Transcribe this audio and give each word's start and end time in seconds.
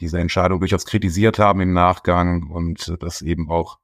diese 0.00 0.18
Entscheidung 0.18 0.60
durchaus 0.60 0.84
kritisiert 0.86 1.38
haben 1.38 1.60
im 1.60 1.72
Nachgang 1.72 2.50
und 2.50 2.96
das 3.00 3.22
eben 3.22 3.50
auch 3.50 3.78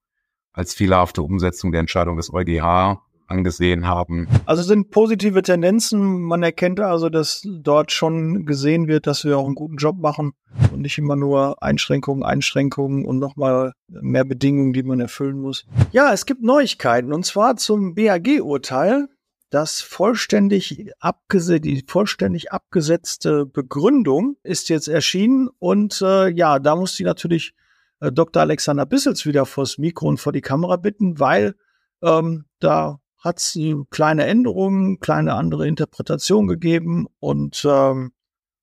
als 0.52 0.74
fehlerhafte 0.74 1.22
Umsetzung 1.22 1.72
der 1.72 1.80
Entscheidung 1.80 2.16
des 2.16 2.32
EuGH 2.32 3.00
angesehen 3.26 3.86
haben. 3.86 4.28
Also 4.44 4.62
sind 4.62 4.90
positive 4.90 5.42
Tendenzen. 5.42 6.20
Man 6.20 6.42
erkennt 6.42 6.80
also, 6.80 7.08
dass 7.08 7.42
dort 7.46 7.90
schon 7.90 8.44
gesehen 8.44 8.88
wird, 8.88 9.06
dass 9.06 9.24
wir 9.24 9.38
auch 9.38 9.46
einen 9.46 9.54
guten 9.54 9.76
Job 9.76 9.96
machen 9.98 10.32
und 10.72 10.82
nicht 10.82 10.98
immer 10.98 11.16
nur 11.16 11.62
Einschränkungen, 11.62 12.22
Einschränkungen 12.22 13.06
und 13.06 13.18
nochmal 13.18 13.72
mehr 13.88 14.24
Bedingungen, 14.24 14.74
die 14.74 14.82
man 14.82 15.00
erfüllen 15.00 15.40
muss. 15.40 15.64
Ja, 15.92 16.12
es 16.12 16.26
gibt 16.26 16.42
Neuigkeiten 16.42 17.12
und 17.12 17.24
zwar 17.24 17.56
zum 17.56 17.94
BAG-Urteil. 17.94 19.08
Das 19.52 19.82
vollständig 19.82 20.94
abgese 20.98 21.60
die 21.60 21.84
vollständig 21.86 22.52
abgesetzte 22.52 23.44
Begründung 23.44 24.38
ist 24.42 24.70
jetzt 24.70 24.88
erschienen 24.88 25.50
und 25.58 26.00
äh, 26.00 26.30
ja, 26.30 26.58
da 26.58 26.74
muss 26.74 26.96
sie 26.96 27.04
natürlich 27.04 27.52
äh, 28.00 28.10
Dr. 28.10 28.40
Alexander 28.40 28.86
Bissels 28.86 29.26
wieder 29.26 29.44
vors 29.44 29.76
Mikro 29.76 30.08
und 30.08 30.16
vor 30.16 30.32
die 30.32 30.40
Kamera 30.40 30.76
bitten, 30.76 31.20
weil 31.20 31.54
ähm, 32.00 32.46
da 32.60 33.00
hat 33.18 33.40
es 33.40 33.58
kleine 33.90 34.24
Änderungen, 34.24 35.00
kleine 35.00 35.34
andere 35.34 35.68
Interpretation 35.68 36.46
gegeben 36.46 37.06
und 37.20 37.62
ähm, 37.68 38.12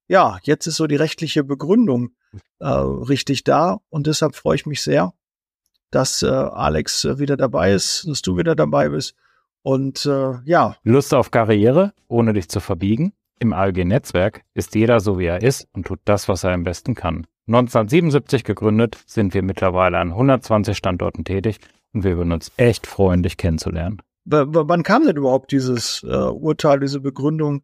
ja, 0.07 0.39
jetzt 0.41 0.65
ist 0.65 0.77
so 0.77 0.87
die 0.87 0.95
rechtliche 0.95 1.43
Begründung 1.43 2.15
äh, 2.57 2.67
richtig 2.67 3.43
da 3.43 3.77
und 3.89 4.07
deshalb 4.07 4.35
freue 4.35 4.55
ich 4.55 4.65
mich 4.65 4.81
sehr, 4.81 5.13
dass 5.91 6.23
äh, 6.23 6.29
Alex 6.29 7.05
wieder 7.19 7.37
dabei 7.37 7.73
ist, 7.73 8.07
dass 8.07 8.23
du 8.23 8.37
wieder 8.37 8.55
dabei 8.55 8.89
bist 8.89 9.13
und 9.61 10.05
äh, 10.05 10.33
ja. 10.45 10.75
Lust 10.83 11.13
auf 11.13 11.31
Karriere, 11.31 11.93
ohne 12.07 12.33
dich 12.33 12.49
zu 12.49 12.59
verbiegen? 12.59 13.13
Im 13.39 13.53
ALG-Netzwerk 13.53 14.41
ist 14.53 14.75
jeder 14.75 14.99
so, 14.99 15.17
wie 15.17 15.25
er 15.25 15.41
ist 15.41 15.67
und 15.73 15.87
tut 15.87 15.99
das, 16.05 16.27
was 16.27 16.43
er 16.43 16.51
am 16.51 16.63
besten 16.63 16.93
kann. 16.95 17.25
1977 17.47 18.43
gegründet, 18.43 18.97
sind 19.05 19.33
wir 19.33 19.43
mittlerweile 19.43 19.97
an 19.97 20.09
120 20.09 20.77
Standorten 20.77 21.23
tätig 21.23 21.59
und 21.93 22.03
wir 22.03 22.17
würden 22.17 22.31
uns 22.31 22.51
echt 22.57 22.85
freuen, 22.85 23.23
dich 23.23 23.37
kennenzulernen 23.37 24.01
wann 24.29 24.83
kam 24.83 25.05
denn 25.05 25.17
überhaupt 25.17 25.51
dieses 25.51 26.03
äh, 26.03 26.15
Urteil, 26.15 26.79
diese 26.79 26.99
Begründung 26.99 27.63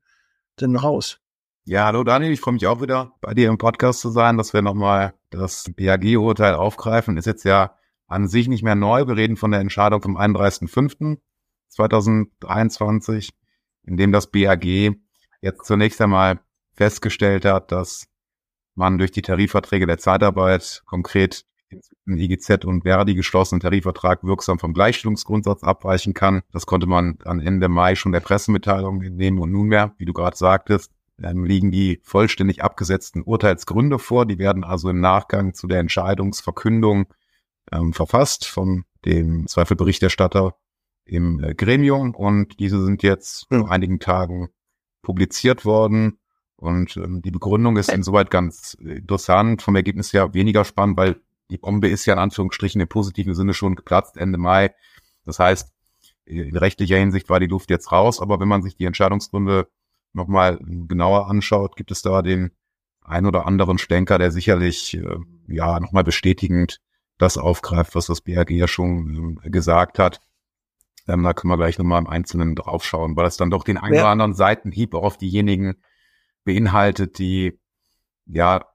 denn 0.59 0.75
raus? 0.75 1.19
Ja, 1.65 1.85
hallo 1.85 2.03
Daniel, 2.03 2.31
ich 2.31 2.39
freue 2.39 2.53
mich 2.53 2.67
auch 2.67 2.81
wieder 2.81 3.13
bei 3.21 3.33
dir 3.33 3.49
im 3.49 3.57
Podcast 3.57 4.01
zu 4.01 4.09
sein, 4.09 4.37
dass 4.37 4.53
wir 4.53 4.61
nochmal 4.61 5.13
das 5.31 5.71
BAG-Urteil 5.75 6.53
aufgreifen. 6.53 7.17
Ist 7.17 7.25
jetzt 7.25 7.43
ja 7.43 7.75
an 8.07 8.27
sich 8.27 8.47
nicht 8.47 8.63
mehr 8.63 8.75
neu. 8.75 9.07
Wir 9.07 9.15
reden 9.15 9.35
von 9.35 9.51
der 9.51 9.61
Entscheidung 9.61 10.01
vom 10.01 10.17
31.05.2023, 11.77 13.29
in 13.83 13.97
dem 13.97 14.11
das 14.11 14.27
BAG 14.27 14.65
jetzt 15.41 15.65
zunächst 15.65 16.01
einmal 16.01 16.39
festgestellt 16.73 17.45
hat, 17.45 17.71
dass 17.71 18.07
man 18.75 18.97
durch 18.97 19.11
die 19.11 19.21
Tarifverträge 19.21 19.87
der 19.87 19.97
Zeitarbeit 19.97 20.83
konkret 20.85 21.45
IGZ 22.07 22.65
und 22.65 22.83
Verdi 22.83 23.15
geschlossenen 23.15 23.59
Tarifvertrag 23.59 24.23
wirksam 24.23 24.59
vom 24.59 24.73
Gleichstellungsgrundsatz 24.73 25.63
abweichen 25.63 26.13
kann. 26.13 26.41
Das 26.51 26.65
konnte 26.65 26.87
man 26.87 27.17
an 27.25 27.39
Ende 27.39 27.69
Mai 27.69 27.95
schon 27.95 28.11
der 28.11 28.19
Pressemitteilung 28.19 29.01
entnehmen 29.01 29.39
und 29.39 29.51
nunmehr, 29.51 29.93
wie 29.97 30.05
du 30.05 30.13
gerade 30.13 30.37
sagtest, 30.37 30.91
liegen 31.17 31.71
die 31.71 32.01
vollständig 32.03 32.63
abgesetzten 32.63 33.23
Urteilsgründe 33.23 33.99
vor. 33.99 34.25
Die 34.25 34.37
werden 34.37 34.63
also 34.63 34.89
im 34.89 34.99
Nachgang 34.99 35.53
zu 35.53 35.67
der 35.67 35.79
Entscheidungsverkündung 35.79 37.07
ähm, 37.71 37.93
verfasst 37.93 38.45
von 38.45 38.83
dem 39.05 39.47
Zweifelberichterstatter 39.47 40.55
im 41.05 41.43
äh, 41.43 41.53
Gremium 41.53 42.13
und 42.15 42.59
diese 42.59 42.83
sind 42.83 43.03
jetzt 43.03 43.47
vor 43.47 43.71
einigen 43.71 43.99
Tagen 43.99 44.49
publiziert 45.01 45.65
worden. 45.65 46.19
Und 46.57 46.97
ähm, 46.97 47.21
die 47.21 47.31
Begründung 47.31 47.77
ist 47.77 47.91
insoweit 47.91 48.31
ganz 48.31 48.73
interessant, 48.75 49.61
vom 49.61 49.75
Ergebnis 49.75 50.13
her 50.13 50.33
weniger 50.33 50.65
spannend, 50.65 50.97
weil 50.97 51.21
die 51.49 51.57
Bombe 51.57 51.89
ist 51.89 52.05
ja 52.05 52.13
in 52.13 52.19
Anführungsstrichen 52.19 52.81
im 52.81 52.87
positiven 52.87 53.35
Sinne 53.35 53.53
schon 53.53 53.75
geplatzt 53.75 54.17
Ende 54.17 54.37
Mai. 54.37 54.73
Das 55.25 55.37
heißt, 55.39 55.71
in 56.25 56.57
rechtlicher 56.57 56.97
Hinsicht 56.97 57.29
war 57.29 57.39
die 57.39 57.45
Luft 57.45 57.69
jetzt 57.69 57.91
raus, 57.91 58.19
aber 58.19 58.39
wenn 58.39 58.47
man 58.47 58.63
sich 58.63 58.75
die 58.75 58.85
Entscheidungsgründe 58.85 59.67
nochmal 60.13 60.59
genauer 60.61 61.27
anschaut, 61.27 61.75
gibt 61.75 61.91
es 61.91 62.01
da 62.01 62.21
den 62.21 62.51
ein 63.01 63.27
oder 63.27 63.45
anderen 63.45 63.77
Stenker, 63.77 64.17
der 64.17 64.31
sicherlich 64.31 64.95
äh, 64.95 65.17
ja 65.47 65.79
nochmal 65.79 66.03
bestätigend 66.03 66.81
das 67.17 67.37
aufgreift, 67.37 67.93
was 67.95 68.07
das 68.07 68.21
BRG 68.21 68.51
ja 68.51 68.67
schon 68.67 69.39
äh, 69.43 69.49
gesagt 69.49 69.99
hat. 69.99 70.19
Ähm, 71.07 71.23
da 71.23 71.33
können 71.33 71.51
wir 71.51 71.57
gleich 71.57 71.77
nochmal 71.77 72.01
im 72.01 72.07
Einzelnen 72.07 72.55
draufschauen, 72.55 73.15
weil 73.15 73.27
es 73.27 73.37
dann 73.37 73.51
doch 73.51 73.63
den 73.63 73.77
einen 73.77 73.95
oder 73.95 74.07
anderen 74.07 74.33
Seitenhieb 74.33 74.93
auch 74.95 75.03
auf 75.03 75.17
diejenigen 75.17 75.75
beinhaltet, 76.43 77.19
die 77.19 77.59
ja 78.25 78.65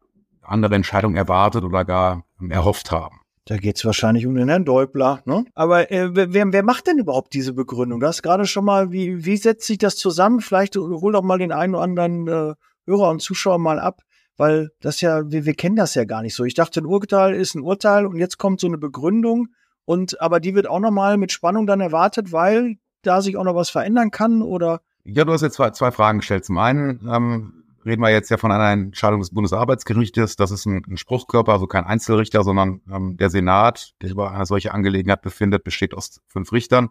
andere 0.42 0.74
Entscheidungen 0.74 1.16
erwartet 1.16 1.64
oder 1.64 1.84
gar 1.84 2.24
erhofft 2.48 2.90
haben. 2.90 3.20
Da 3.46 3.56
geht 3.56 3.76
es 3.76 3.84
wahrscheinlich 3.84 4.26
um 4.26 4.34
den 4.34 4.48
Herrn 4.48 4.64
Deubler. 4.64 5.22
Ne? 5.24 5.44
Aber 5.54 5.90
äh, 5.90 6.10
wer, 6.14 6.52
wer 6.52 6.62
macht 6.62 6.86
denn 6.86 6.98
überhaupt 6.98 7.34
diese 7.34 7.52
Begründung? 7.52 8.00
Du 8.00 8.06
hast 8.06 8.22
gerade 8.22 8.46
schon 8.46 8.64
mal, 8.64 8.92
wie, 8.92 9.24
wie 9.24 9.36
setzt 9.36 9.66
sich 9.66 9.78
das 9.78 9.96
zusammen? 9.96 10.40
Vielleicht 10.40 10.76
hol 10.76 11.12
doch 11.12 11.22
mal 11.22 11.38
den 11.38 11.52
einen 11.52 11.74
oder 11.74 11.82
anderen 11.82 12.28
äh, 12.28 12.54
Hörer 12.86 13.10
und 13.10 13.22
Zuschauer 13.22 13.58
mal 13.58 13.80
ab, 13.80 14.02
weil 14.36 14.70
das 14.80 15.00
ja, 15.00 15.30
wir, 15.30 15.46
wir 15.46 15.54
kennen 15.54 15.76
das 15.76 15.94
ja 15.94 16.04
gar 16.04 16.22
nicht 16.22 16.34
so. 16.34 16.44
Ich 16.44 16.54
dachte, 16.54 16.80
ein 16.80 16.86
Urteil 16.86 17.34
ist 17.34 17.54
ein 17.54 17.62
Urteil 17.62 18.06
und 18.06 18.16
jetzt 18.16 18.38
kommt 18.38 18.60
so 18.60 18.66
eine 18.66 18.78
Begründung 18.78 19.48
und 19.90 20.20
aber 20.20 20.38
die 20.38 20.54
wird 20.54 20.68
auch 20.68 20.78
nochmal 20.78 21.16
mit 21.16 21.32
Spannung 21.32 21.66
dann 21.66 21.80
erwartet, 21.80 22.30
weil 22.30 22.76
da 23.02 23.20
sich 23.20 23.36
auch 23.36 23.42
noch 23.42 23.56
was 23.56 23.70
verändern 23.70 24.12
kann 24.12 24.40
oder? 24.40 24.82
Ja, 25.02 25.24
du 25.24 25.32
hast 25.32 25.42
jetzt 25.42 25.56
zwei, 25.56 25.70
zwei 25.70 25.90
Fragen 25.90 26.18
gestellt. 26.18 26.44
Zum 26.44 26.58
einen, 26.58 27.08
ähm, 27.12 27.64
reden 27.84 28.00
wir 28.00 28.10
jetzt 28.10 28.30
ja 28.30 28.36
von 28.36 28.52
einer 28.52 28.70
Entscheidung 28.70 29.18
des 29.18 29.34
Bundesarbeitsgerichtes. 29.34 30.36
Das 30.36 30.52
ist 30.52 30.64
ein, 30.64 30.84
ein 30.88 30.96
Spruchkörper, 30.96 31.52
also 31.52 31.66
kein 31.66 31.82
Einzelrichter, 31.82 32.44
sondern 32.44 32.82
ähm, 32.88 33.16
der 33.16 33.30
Senat, 33.30 33.94
der 34.00 34.10
über 34.10 34.30
eine 34.30 34.46
solche 34.46 34.72
Angelegenheit 34.72 35.22
befindet, 35.22 35.64
besteht 35.64 35.92
aus 35.92 36.20
fünf 36.28 36.52
Richtern. 36.52 36.90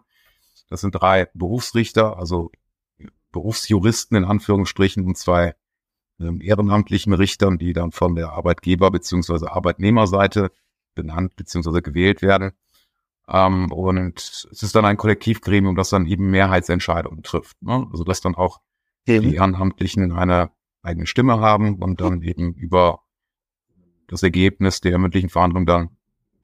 Das 0.68 0.82
sind 0.82 0.92
drei 0.92 1.28
Berufsrichter, 1.32 2.18
also 2.18 2.50
Berufsjuristen 3.32 4.18
in 4.18 4.24
Anführungsstrichen 4.24 5.06
und 5.06 5.16
zwei 5.16 5.54
ähm, 6.20 6.42
ehrenamtlichen 6.42 7.14
Richtern, 7.14 7.56
die 7.56 7.72
dann 7.72 7.92
von 7.92 8.14
der 8.14 8.34
Arbeitgeber- 8.34 8.90
beziehungsweise 8.90 9.50
Arbeitnehmerseite 9.50 10.50
benannt 10.94 11.34
beziehungsweise 11.36 11.80
gewählt 11.80 12.20
werden. 12.20 12.52
Ähm, 13.30 13.70
und 13.72 14.18
es 14.18 14.62
ist 14.62 14.74
dann 14.74 14.84
ein 14.84 14.96
Kollektivgremium, 14.96 15.76
das 15.76 15.90
dann 15.90 16.06
eben 16.06 16.30
Mehrheitsentscheidungen 16.30 17.22
trifft. 17.22 17.62
Ne? 17.62 17.86
Also 17.90 18.04
dass 18.04 18.20
dann 18.20 18.34
auch 18.34 18.60
die 19.06 19.34
Ehrenamtlichen 19.34 20.12
eine 20.12 20.50
eigene 20.82 21.06
Stimme 21.06 21.40
haben 21.40 21.76
und 21.76 22.00
dann 22.00 22.22
eben 22.22 22.54
über 22.54 23.00
das 24.08 24.22
Ergebnis 24.22 24.80
der 24.80 24.98
mündlichen 24.98 25.30
Verhandlung 25.30 25.66
dann 25.66 25.90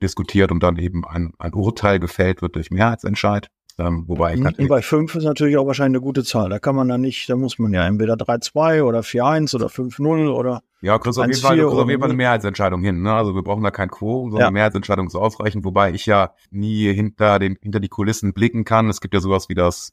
diskutiert 0.00 0.52
und 0.52 0.62
dann 0.62 0.76
eben 0.76 1.04
ein, 1.04 1.32
ein 1.38 1.54
Urteil 1.54 1.98
gefällt 1.98 2.42
wird 2.42 2.54
durch 2.54 2.70
Mehrheitsentscheid. 2.70 3.50
Ähm, 3.78 4.04
wobei 4.06 4.34
ich. 4.34 4.68
Bei 4.68 4.80
fünf 4.82 5.14
ist 5.14 5.24
natürlich 5.24 5.56
auch 5.56 5.66
wahrscheinlich 5.66 5.98
eine 5.98 6.04
gute 6.04 6.24
Zahl. 6.24 6.48
Da 6.48 6.58
kann 6.58 6.76
man 6.76 6.88
dann 6.88 7.00
nicht, 7.00 7.28
da 7.28 7.36
muss 7.36 7.58
man 7.58 7.72
ja 7.72 7.86
entweder 7.86 8.14
3-2 8.14 8.82
oder 8.82 9.00
4-1 9.00 9.54
oder 9.54 9.66
5-0 9.66 10.30
oder. 10.30 10.62
Ja, 10.82 10.98
kriegst 10.98 11.18
auf 11.18 11.26
jeden 11.26 11.40
Fall, 11.40 11.58
kriegst 11.58 11.74
auf 11.74 11.88
jeden 11.88 12.00
Fall 12.00 12.10
eine 12.10 12.16
Mehrheitsentscheidung 12.16 12.82
hin. 12.82 13.02
Ne? 13.02 13.12
Also 13.12 13.34
wir 13.34 13.42
brauchen 13.42 13.62
da 13.62 13.70
kein 13.70 13.90
Quo, 13.90 14.24
sondern 14.24 14.40
ja. 14.40 14.46
eine 14.46 14.54
Mehrheitsentscheidung 14.54 15.06
ist 15.06 15.14
ausreichend, 15.14 15.64
wobei 15.64 15.92
ich 15.92 16.06
ja 16.06 16.34
nie 16.50 16.92
hinter 16.92 17.38
den, 17.38 17.56
hinter 17.62 17.80
die 17.80 17.88
Kulissen 17.88 18.34
blicken 18.34 18.64
kann. 18.64 18.88
Es 18.88 19.00
gibt 19.00 19.14
ja 19.14 19.20
sowas 19.20 19.48
wie 19.48 19.54
das, 19.54 19.92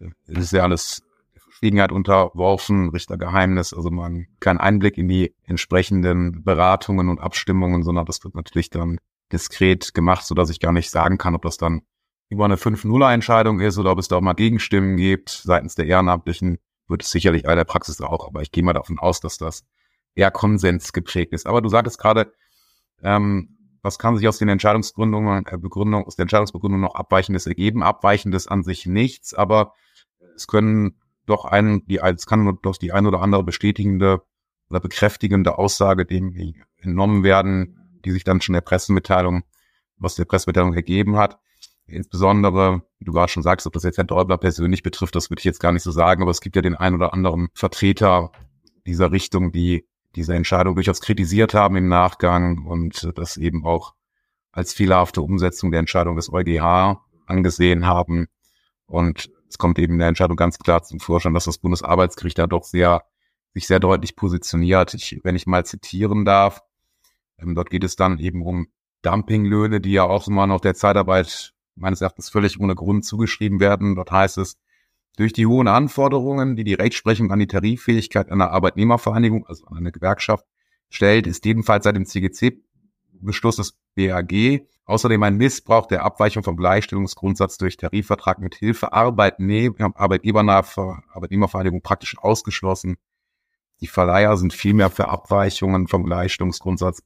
äh, 0.00 0.10
das 0.26 0.44
ist 0.44 0.52
ja 0.52 0.62
alles 0.62 1.02
Verschwiegenheit 1.58 1.90
unterworfen, 1.90 2.90
Richtergeheimnis, 2.90 3.74
also 3.74 3.90
man 3.90 4.26
keinen 4.38 4.58
Einblick 4.58 4.96
in 4.96 5.08
die 5.08 5.34
entsprechenden 5.44 6.44
Beratungen 6.44 7.08
und 7.08 7.20
Abstimmungen, 7.20 7.82
sondern 7.82 8.04
das 8.04 8.22
wird 8.22 8.36
natürlich 8.36 8.70
dann 8.70 8.98
diskret 9.32 9.92
gemacht, 9.92 10.24
so 10.24 10.36
dass 10.36 10.50
ich 10.50 10.60
gar 10.60 10.72
nicht 10.72 10.90
sagen 10.90 11.18
kann, 11.18 11.34
ob 11.34 11.42
das 11.42 11.56
dann 11.56 11.82
über 12.28 12.44
eine 12.44 12.56
5-0-Entscheidung 12.56 13.58
ist 13.58 13.76
oder 13.76 13.90
ob 13.90 13.98
es 13.98 14.06
da 14.06 14.16
auch 14.16 14.20
mal 14.20 14.34
Gegenstimmen 14.34 14.96
gibt 14.98 15.30
seitens 15.30 15.74
der 15.74 15.86
Ehrenamtlichen, 15.86 16.58
wird 16.86 17.02
es 17.02 17.10
sicherlich 17.10 17.42
bei 17.42 17.56
der 17.56 17.64
Praxis 17.64 18.00
auch, 18.00 18.28
aber 18.28 18.42
ich 18.42 18.52
gehe 18.52 18.62
mal 18.62 18.72
davon 18.72 18.98
aus, 19.00 19.18
dass 19.18 19.36
das 19.36 19.64
eher 20.18 20.30
Konsens 20.30 20.92
geprägt 20.92 21.32
ist. 21.32 21.46
Aber 21.46 21.62
du 21.62 21.68
sagtest 21.68 21.98
gerade, 21.98 22.32
ähm, 23.02 23.56
was 23.82 23.98
kann 23.98 24.16
sich 24.16 24.26
aus 24.26 24.38
den 24.38 24.48
Entscheidungsgründungen, 24.48 25.46
äh, 25.46 25.56
Begründung, 25.56 26.04
aus 26.04 26.16
der 26.16 26.24
Entscheidungsbegründung 26.24 26.80
noch 26.80 26.96
Abweichendes 26.96 27.46
ergeben? 27.46 27.82
Abweichendes 27.82 28.48
an 28.48 28.64
sich 28.64 28.86
nichts, 28.86 29.32
aber 29.32 29.74
es 30.34 30.48
können 30.48 31.00
doch 31.26 31.44
ein, 31.44 31.86
die, 31.86 31.98
es 31.98 32.26
kann 32.26 32.58
doch 32.62 32.76
die 32.76 32.92
ein 32.92 33.06
oder 33.06 33.20
andere 33.20 33.44
bestätigende 33.44 34.22
oder 34.68 34.80
bekräftigende 34.80 35.56
Aussage 35.56 36.04
dem 36.04 36.34
entnommen 36.78 37.22
werden, 37.22 38.00
die 38.04 38.10
sich 38.10 38.24
dann 38.24 38.40
schon 38.40 38.54
der 38.54 38.60
Pressemitteilung, 38.60 39.44
was 39.96 40.16
der 40.16 40.24
Pressemitteilung 40.24 40.74
ergeben 40.74 41.16
hat. 41.16 41.38
Insbesondere, 41.86 42.82
wie 42.98 43.04
du 43.04 43.12
gerade 43.12 43.30
schon 43.30 43.42
sagst, 43.42 43.66
ob 43.66 43.72
das 43.72 43.84
jetzt 43.84 43.96
Herrn 43.96 44.08
Däubler 44.08 44.36
persönlich 44.36 44.82
betrifft, 44.82 45.14
das 45.14 45.30
würde 45.30 45.40
ich 45.40 45.44
jetzt 45.44 45.60
gar 45.60 45.72
nicht 45.72 45.82
so 45.82 45.90
sagen, 45.90 46.22
aber 46.22 46.30
es 46.30 46.40
gibt 46.40 46.56
ja 46.56 46.62
den 46.62 46.74
ein 46.74 46.94
oder 46.94 47.14
anderen 47.14 47.48
Vertreter 47.54 48.32
dieser 48.86 49.12
Richtung, 49.12 49.52
die 49.52 49.86
diese 50.16 50.34
Entscheidung 50.34 50.74
durchaus 50.74 51.00
kritisiert 51.00 51.54
haben 51.54 51.76
im 51.76 51.88
Nachgang 51.88 52.66
und 52.66 53.10
das 53.16 53.36
eben 53.36 53.64
auch 53.64 53.94
als 54.52 54.72
fehlerhafte 54.72 55.22
Umsetzung 55.22 55.70
der 55.70 55.80
Entscheidung 55.80 56.16
des 56.16 56.32
EuGH 56.32 56.96
angesehen 57.26 57.86
haben. 57.86 58.26
Und 58.86 59.30
es 59.48 59.58
kommt 59.58 59.78
eben 59.78 59.94
in 59.94 59.98
der 59.98 60.08
Entscheidung 60.08 60.36
ganz 60.36 60.58
klar 60.58 60.82
zum 60.82 61.00
Vorschein, 61.00 61.34
dass 61.34 61.44
das 61.44 61.58
Bundesarbeitsgericht 61.58 62.38
da 62.38 62.46
doch 62.46 62.64
sehr, 62.64 63.04
sich 63.54 63.66
sehr 63.66 63.80
deutlich 63.80 64.16
positioniert. 64.16 64.94
Ich, 64.94 65.20
wenn 65.22 65.36
ich 65.36 65.46
mal 65.46 65.64
zitieren 65.64 66.24
darf, 66.24 66.62
Ähm, 67.40 67.54
dort 67.54 67.70
geht 67.70 67.84
es 67.84 67.94
dann 67.94 68.18
eben 68.18 68.42
um 68.42 68.66
Dumpinglöhne, 69.02 69.80
die 69.80 69.92
ja 69.92 70.02
auch 70.02 70.26
immer 70.26 70.48
noch 70.48 70.60
der 70.60 70.74
Zeitarbeit 70.74 71.54
meines 71.76 72.00
Erachtens 72.00 72.30
völlig 72.30 72.58
ohne 72.58 72.74
Grund 72.74 73.04
zugeschrieben 73.04 73.60
werden. 73.60 73.94
Dort 73.94 74.10
heißt 74.10 74.38
es, 74.38 74.56
durch 75.18 75.32
die 75.32 75.46
hohen 75.46 75.66
Anforderungen, 75.66 76.54
die 76.54 76.62
die 76.62 76.74
Rechtsprechung 76.74 77.32
an 77.32 77.40
die 77.40 77.48
Tariffähigkeit 77.48 78.30
einer 78.30 78.52
Arbeitnehmervereinigung, 78.52 79.44
also 79.46 79.66
an 79.66 79.76
eine 79.76 79.90
Gewerkschaft, 79.90 80.46
stellt, 80.90 81.26
ist 81.26 81.44
jedenfalls 81.44 81.84
seit 81.84 81.96
dem 81.96 82.06
CGC-Beschluss 82.06 83.56
des 83.56 83.76
BAG 83.96 84.62
außerdem 84.84 85.22
ein 85.22 85.36
Missbrauch 85.36 85.86
der 85.86 86.04
Abweichung 86.04 86.42
vom 86.42 86.56
Gleichstellungsgrundsatz 86.56 87.58
durch 87.58 87.76
Tarifvertrag 87.76 88.38
mit 88.38 88.54
Hilfe 88.54 88.92
Arbeitnehmernaher 88.92 90.64
Arbeitnehmervereinigung 91.12 91.82
praktisch 91.82 92.16
ausgeschlossen. 92.16 92.96
Die 93.80 93.86
Verleiher 93.86 94.36
sind 94.36 94.54
vielmehr 94.54 94.90
für 94.90 95.08
Abweichungen 95.08 95.88
vom 95.88 96.04
Gleichstellungsgrundsatz 96.04 97.02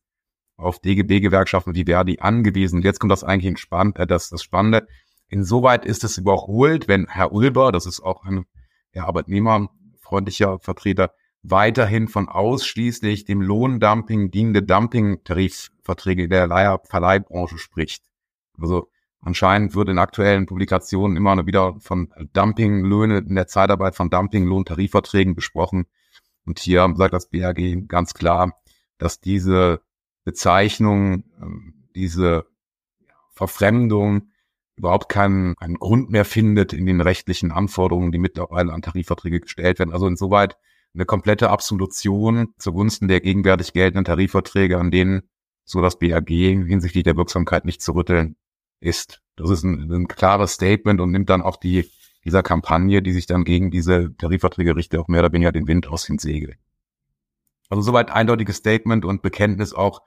auf 0.57 0.81
DGB-Gewerkschaften 0.81 1.75
wie 1.75 1.85
Verdi 1.85 2.19
angewiesen. 2.21 2.83
Jetzt 2.83 3.01
kommt 3.01 3.11
das 3.11 3.25
eigentlich 3.25 3.59
Spann 3.59 3.95
äh, 3.97 4.07
das, 4.07 4.29
das 4.29 4.43
Spannende. 4.43 4.87
Insoweit 5.33 5.87
ist 5.87 6.05
es 6.05 6.19
überholt, 6.19 6.89
wenn 6.89 7.07
Herr 7.09 7.33
Ulber, 7.33 7.73
das 7.73 7.87
ist 7.87 8.01
auch 8.01 8.23
ein 8.23 8.45
ja, 8.93 9.07
arbeitnehmerfreundlicher 9.07 10.59
Vertreter, 10.59 11.15
weiterhin 11.43 12.07
von 12.07 12.29
ausschließlich 12.29 13.25
dem 13.25 13.41
Lohndumping 13.41 14.31
dienende 14.31 14.63
Dumping-Tarifverträge 14.63 16.29
der 16.29 16.47
Leier 16.47 16.83
Verleihbranche 16.85 17.57
spricht. 17.57 18.05
Also 18.61 18.91
anscheinend 19.23 19.75
wird 19.75 19.89
in 19.89 19.99
aktuellen 19.99 20.45
Publikationen 20.45 21.17
immer 21.17 21.47
wieder 21.47 21.77
von 21.81 22.13
Dumpinglöhne 22.35 23.21
in 23.21 23.35
der 23.35 23.47
Zeitarbeit 23.47 23.97
von 23.97 24.11
Dumpinglohntarifverträgen 24.11 25.35
besprochen. 25.35 25.87
Und 26.45 26.59
hier 26.59 26.93
sagt 26.95 27.15
das 27.15 27.31
BAG 27.31 27.89
ganz 27.89 28.13
klar, 28.13 28.61
dass 28.99 29.19
diese 29.19 29.81
Bezeichnung, 30.25 31.25
ähm, 31.41 31.89
diese 31.95 32.45
Verfremdung 33.31 34.32
überhaupt 34.77 35.09
keinen, 35.09 35.55
keinen 35.57 35.79
Grund 35.79 36.11
mehr 36.11 36.25
findet 36.25 36.73
in 36.73 36.87
den 36.87 37.01
rechtlichen 37.01 37.53
Anforderungen, 37.53 38.13
die 38.13 38.19
mittlerweile 38.19 38.73
an 38.73 38.83
Tarifverträge 38.83 39.41
gestellt 39.41 39.79
werden. 39.79 39.93
Also 39.93 40.07
insoweit 40.07 40.57
eine 40.95 41.05
komplette 41.05 41.51
Absolution 41.51 42.55
zugunsten 42.59 43.09
der 43.09 43.21
gegenwärtig 43.21 43.73
geltenden 43.73 44.05
Tarifverträge, 44.05 44.79
an 44.79 44.91
denen 44.91 45.23
so 45.65 45.81
das 45.81 45.99
BAG 45.99 46.29
hinsichtlich 46.29 47.05
der 47.05 47.17
Wirksamkeit 47.17 47.65
nicht 47.65 47.83
zu 47.83 47.93
rütteln 47.93 48.37
ist. 48.81 49.23
Das 49.37 49.51
ist 49.51 49.63
ein, 49.63 49.91
ein 49.91 50.09
klares 50.09 50.55
Statement 50.55 51.01
und 51.01 51.13
nimmt 51.13 51.31
dann 51.31 51.43
auch 51.43 51.57
die 51.57 51.89
dieser 52.25 52.43
Kampagne, 52.43 53.03
die 53.03 53.13
sich 53.13 53.27
dann 53.27 53.45
gegen 53.45 53.71
diese 53.71 54.15
Tarifverträge 54.17 54.77
richtet, 54.77 55.01
auch 55.01 55.09
mehr 55.09 55.21
oder 55.21 55.33
weniger 55.33 55.53
den 55.53 55.67
Wind 55.67 55.89
aus 55.89 56.07
den 56.07 56.19
Segeln. 56.19 56.57
Also 57.69 57.83
soweit 57.83 58.11
eindeutiges 58.11 58.57
Statement 58.57 59.05
und 59.05 59.23
Bekenntnis 59.23 59.73
auch 59.73 60.03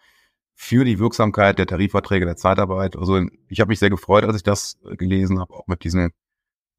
für 0.55 0.85
die 0.85 0.99
Wirksamkeit 0.99 1.59
der 1.59 1.67
Tarifverträge 1.67 2.25
der 2.25 2.37
Zeitarbeit. 2.37 2.95
Also 2.95 3.21
ich 3.49 3.59
habe 3.59 3.69
mich 3.69 3.79
sehr 3.79 3.89
gefreut, 3.89 4.23
als 4.23 4.37
ich 4.37 4.43
das 4.43 4.79
gelesen 4.97 5.39
habe, 5.39 5.53
auch 5.53 5.67
mit 5.67 5.83
diesem 5.83 6.11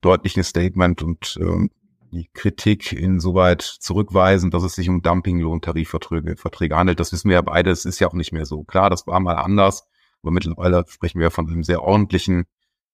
deutlichen 0.01 0.43
Statement 0.43 1.03
und 1.03 1.39
ähm, 1.41 1.71
die 2.11 2.29
Kritik 2.33 2.93
insoweit 2.93 3.63
zurückweisen, 3.63 4.51
dass 4.51 4.63
es 4.63 4.75
sich 4.75 4.89
um 4.89 5.03
Dumpinglohntarifverträge 5.03 6.37
Verträge 6.37 6.77
handelt. 6.77 7.01
Das 7.01 7.13
wissen 7.13 7.29
wir 7.29 7.35
ja 7.35 7.43
beide, 7.43 7.71
es 7.71 7.85
ist 7.85 7.99
ja 8.01 8.09
auch 8.09 8.15
nicht 8.15 8.33
mehr 8.33 8.47
so. 8.47 8.65
Klar, 8.65 8.89
das 8.89 9.07
war 9.07 9.21
mal 9.21 9.35
anders, 9.35 9.87
aber 10.23 10.31
mittlerweile 10.31 10.85
sprechen 10.89 11.21
wir 11.21 11.31
von 11.31 11.47
einem 11.47 11.63
sehr 11.63 11.83
ordentlichen 11.83 12.47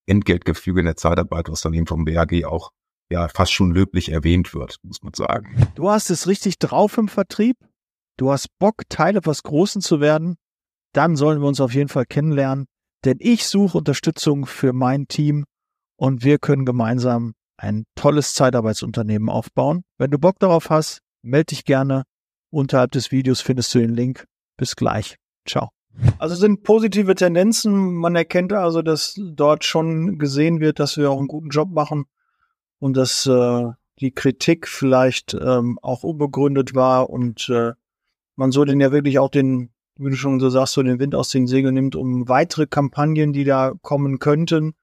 Entgeltgefüge 0.05 0.81
in 0.81 0.85
der 0.85 0.97
Zeitarbeit, 0.97 1.49
was 1.49 1.61
dann 1.61 1.73
eben 1.73 1.87
vom 1.87 2.03
BAG 2.03 2.43
auch 2.45 2.71
ja 3.09 3.29
fast 3.29 3.53
schon 3.53 3.71
löblich 3.71 4.11
erwähnt 4.11 4.53
wird, 4.53 4.79
muss 4.83 5.01
man 5.01 5.13
sagen. 5.13 5.67
Du 5.75 5.89
hast 5.89 6.09
es 6.09 6.27
richtig 6.27 6.59
drauf 6.59 6.97
im 6.97 7.07
Vertrieb. 7.07 7.57
Du 8.17 8.31
hast 8.31 8.47
Bock, 8.59 8.83
Teil 8.89 9.15
etwas 9.15 9.43
Großen 9.43 9.81
zu 9.81 10.01
werden. 10.01 10.37
Dann 10.93 11.15
sollen 11.15 11.41
wir 11.41 11.47
uns 11.47 11.59
auf 11.59 11.73
jeden 11.73 11.89
Fall 11.89 12.05
kennenlernen, 12.05 12.65
denn 13.03 13.17
ich 13.19 13.47
suche 13.47 13.77
Unterstützung 13.77 14.45
für 14.45 14.73
mein 14.73 15.07
Team 15.07 15.45
und 15.97 16.23
wir 16.23 16.39
können 16.39 16.65
gemeinsam 16.65 17.33
ein 17.57 17.85
tolles 17.95 18.33
Zeitarbeitsunternehmen 18.33 19.29
aufbauen. 19.29 19.83
Wenn 19.97 20.11
du 20.11 20.19
Bock 20.19 20.39
darauf 20.39 20.69
hast, 20.69 21.01
melde 21.21 21.47
dich 21.47 21.65
gerne. 21.65 22.03
Unterhalb 22.49 22.91
des 22.91 23.11
Videos 23.11 23.41
findest 23.41 23.73
du 23.73 23.79
den 23.79 23.93
Link. 23.93 24.25
Bis 24.57 24.75
gleich. 24.75 25.17
Ciao. 25.47 25.69
Also 26.17 26.35
sind 26.35 26.63
positive 26.63 27.15
Tendenzen. 27.15 27.95
Man 27.95 28.15
erkennt 28.15 28.53
also, 28.53 28.81
dass 28.81 29.15
dort 29.17 29.63
schon 29.63 30.17
gesehen 30.17 30.59
wird, 30.59 30.79
dass 30.79 30.97
wir 30.97 31.11
auch 31.11 31.17
einen 31.17 31.27
guten 31.27 31.49
Job 31.49 31.69
machen 31.69 32.05
und 32.79 32.97
dass 32.97 33.25
äh, 33.25 33.69
die 33.99 34.11
Kritik 34.11 34.67
vielleicht 34.67 35.33
ähm, 35.33 35.79
auch 35.81 36.03
unbegründet 36.03 36.75
war 36.75 37.09
und 37.09 37.49
äh, 37.49 37.73
man 38.35 38.51
so 38.51 38.65
den 38.65 38.81
ja 38.81 38.91
wirklich 38.91 39.19
auch 39.19 39.29
den, 39.29 39.72
wie 39.97 40.09
du 40.09 40.15
schon 40.15 40.39
so 40.39 40.49
sagst, 40.49 40.73
so 40.73 40.83
den 40.83 40.99
Wind 40.99 41.15
aus 41.15 41.29
den 41.29 41.47
Segeln 41.47 41.75
nimmt, 41.75 41.95
um 41.95 42.27
weitere 42.27 42.67
Kampagnen, 42.67 43.33
die 43.33 43.43
da 43.43 43.73
kommen 43.81 44.19
könnten, 44.19 44.73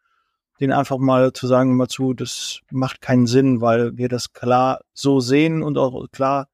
den 0.61 0.73
einfach 0.73 0.99
mal 0.99 1.33
zu 1.33 1.47
sagen, 1.47 1.77
mal 1.77 1.89
zu, 1.89 2.15
das 2.15 2.61
macht 2.71 3.01
keinen 3.01 3.27
Sinn, 3.27 3.61
weil 3.61 3.97
wir 3.97 4.09
das 4.09 4.33
klar 4.33 4.81
so 4.93 5.21
sehen 5.21 5.63
und 5.63 5.79
auch 5.79 6.07
klar 6.13 6.49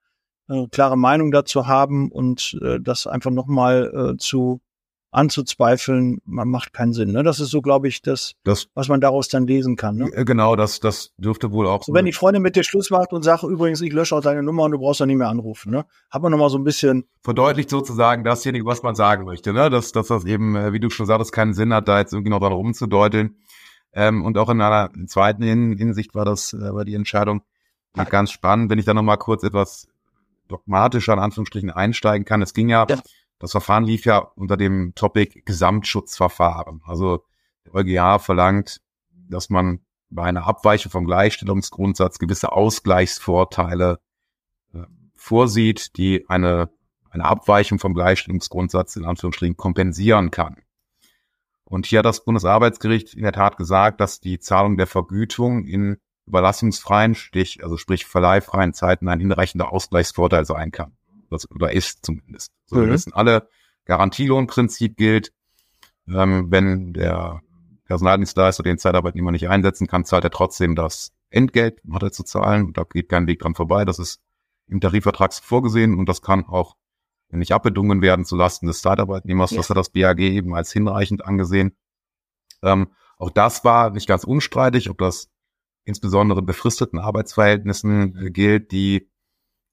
äh, 0.49 0.67
klare 0.71 0.97
Meinung 0.97 1.33
dazu 1.33 1.67
haben 1.67 2.11
und 2.11 2.59
äh, 2.63 2.81
das 2.81 3.07
einfach 3.07 3.31
nochmal 3.31 4.15
äh, 4.15 4.17
zu 4.17 4.61
anzuzweifeln, 5.11 6.21
man 6.25 6.49
macht 6.49 6.73
keinen 6.73 6.93
Sinn. 6.93 7.13
Ne? 7.13 7.23
Das 7.23 7.41
ist 7.41 7.51
so, 7.51 7.63
glaube 7.63 7.89
ich, 7.89 8.03
das, 8.03 8.35
das, 8.45 8.69
was 8.75 8.89
man 8.89 9.01
daraus 9.01 9.29
dann 9.29 9.47
lesen 9.47 9.77
kann. 9.77 9.97
Ne? 9.97 10.11
Äh, 10.13 10.25
genau, 10.25 10.57
das, 10.57 10.81
das 10.81 11.13
dürfte 11.17 11.53
wohl 11.53 11.67
auch. 11.67 11.85
So, 11.85 11.95
wenn 11.95 12.05
die 12.05 12.13
Freundin 12.13 12.43
mit 12.43 12.57
dir 12.57 12.65
Schluss 12.65 12.91
macht 12.91 13.13
und 13.13 13.23
sagt, 13.23 13.43
übrigens, 13.43 13.81
ich 13.81 13.93
lösche 13.93 14.15
auch 14.15 14.21
deine 14.21 14.43
Nummer 14.43 14.65
und 14.65 14.73
du 14.73 14.79
brauchst 14.79 15.01
dann 15.01 15.09
nicht 15.09 15.17
mehr 15.17 15.29
anrufen. 15.29 15.73
Ne? 15.73 15.87
Hat 16.11 16.23
man 16.23 16.33
nochmal 16.33 16.51
so 16.51 16.59
ein 16.59 16.65
bisschen. 16.65 17.05
Verdeutlicht 17.23 17.71
sozusagen 17.71 18.25
dasjenige, 18.25 18.65
was 18.67 18.83
man 18.83 18.95
sagen 18.95 19.25
möchte. 19.25 19.53
Ne? 19.53 19.71
Dass, 19.71 19.93
dass 19.93 20.09
das 20.09 20.25
eben, 20.25 20.55
äh, 20.57 20.73
wie 20.73 20.81
du 20.81 20.91
schon 20.91 21.07
sagtest, 21.07 21.33
keinen 21.33 21.55
Sinn 21.55 21.73
hat, 21.73 21.89
da 21.89 21.99
jetzt 21.99 22.13
irgendwie 22.13 22.31
noch 22.31 22.41
dran 22.41 22.53
rumzudeuteln. 22.53 23.37
Ähm, 23.93 24.25
und 24.25 24.37
auch 24.37 24.51
in 24.51 24.61
einer 24.61 24.91
zweiten 25.07 25.43
Hinsicht 25.43 26.15
war 26.15 26.25
das, 26.25 26.53
äh, 26.53 26.75
war 26.75 26.85
die 26.85 26.95
Entscheidung 26.95 27.43
ja. 27.97 28.05
ganz 28.05 28.33
spannend. 28.33 28.71
Wenn 28.71 28.79
ich 28.79 28.85
da 28.85 28.93
nochmal 28.93 29.19
kurz 29.19 29.43
etwas 29.43 29.89
dogmatischer 30.49 31.13
in 31.13 31.19
Anführungsstrichen 31.19 31.71
einsteigen 31.71 32.25
kann. 32.25 32.43
Es 32.43 32.55
ging 32.55 32.69
ja, 32.69 32.87
ja, 32.89 32.97
das 33.39 33.51
Verfahren 33.53 33.85
lief 33.85 34.05
ja 34.05 34.19
unter 34.19 34.57
dem 34.57 34.95
Topic 34.95 35.43
Gesamtschutzverfahren. 35.45 36.83
Also 36.85 37.25
der 37.67 37.75
EuGH 37.75 38.21
verlangt, 38.23 38.81
dass 39.11 39.51
man 39.51 39.81
bei 40.09 40.23
einer 40.23 40.47
Abweichung 40.47 40.91
vom 40.91 41.05
Gleichstellungsgrundsatz 41.05 42.19
gewisse 42.19 42.53
Ausgleichsvorteile 42.53 44.01
äh, 44.73 44.83
vorsieht, 45.15 45.97
die 45.97 46.29
eine, 46.29 46.71
eine 47.11 47.25
Abweichung 47.25 47.79
vom 47.79 47.95
Gleichstellungsgrundsatz 47.95 48.97
in 48.97 49.05
Anführungsstrichen 49.05 49.57
kompensieren 49.57 50.31
kann. 50.31 50.63
Und 51.65 51.87
hier 51.87 51.99
hat 51.99 52.07
das 52.07 52.25
Bundesarbeitsgericht 52.25 53.15
in 53.15 53.25
der 53.25 53.33
Tat 53.33 53.57
gesagt, 53.57 54.01
dass 54.01 54.21
die 54.21 54.39
Zahlung 54.39 54.77
der 54.77 54.87
Vergütung 54.87 55.65
in 55.65 55.99
überlassungsfreien, 56.27 57.15
Stich, 57.15 57.63
also 57.63 57.77
sprich 57.77 58.07
verleihfreien 58.07 58.73
Zeiten 58.73 59.09
ein 59.09 59.21
hinreichender 59.21 59.73
Ausgleichsvorteil 59.73 60.45
sein 60.45 60.71
kann. 60.71 60.96
Das, 61.31 61.51
oder 61.51 61.73
ist 61.73 62.05
zumindest. 62.05 62.53
So, 62.67 62.77
mhm. 62.77 62.81
wir 62.83 62.93
wissen 62.93 63.13
alle, 63.13 63.49
Garantielohnprinzip 63.85 64.97
gilt. 64.97 65.33
Ähm, 66.09 66.51
wenn 66.51 66.93
der 66.93 67.41
Personaldienstleister 67.85 68.63
den 68.63 68.79
Zeitarbeitnehmer 68.79 69.33
nicht 69.33 69.49
einsetzen 69.49 69.87
kann, 69.87 70.05
zahlt 70.05 70.25
er 70.25 70.31
trotzdem 70.31 70.75
das 70.75 71.13
Entgelt, 71.31 71.81
hat 71.93 72.03
er 72.03 72.13
zu 72.13 72.25
zahlen. 72.25 72.73
Da 72.73 72.85
geht 72.85 73.09
kein 73.09 73.27
Weg 73.27 73.41
dran 73.41 73.55
vorbei. 73.55 73.85
Das 73.85 73.99
ist 73.99 74.21
im 74.69 74.81
Tarifvertrag 74.81 75.35
vorgesehen 75.35 75.99
und 75.99 76.09
das 76.09 76.23
kann 76.23 76.45
auch 76.45 76.77
nicht 77.31 77.53
abbedungen 77.53 78.03
werden 78.03 78.25
zulasten 78.25 78.69
des 78.69 78.83
Zeitarbeitnehmers. 78.83 79.51
Ja. 79.51 79.59
Das 79.59 79.71
hat 79.71 79.77
das 79.77 79.91
BAG 79.91 80.21
eben 80.21 80.55
als 80.55 80.73
hinreichend 80.73 81.25
angesehen. 81.25 81.77
Ähm, 82.63 82.89
auch 83.19 83.31
das 83.31 83.65
war 83.65 83.91
nicht 83.91 84.07
ganz 84.07 84.25
unstreitig, 84.25 84.91
ob 84.91 84.99
das 84.99 85.29
insbesondere 85.85 86.43
befristeten 86.43 86.99
Arbeitsverhältnissen 86.99 88.33
gilt, 88.33 88.73
die 88.73 89.09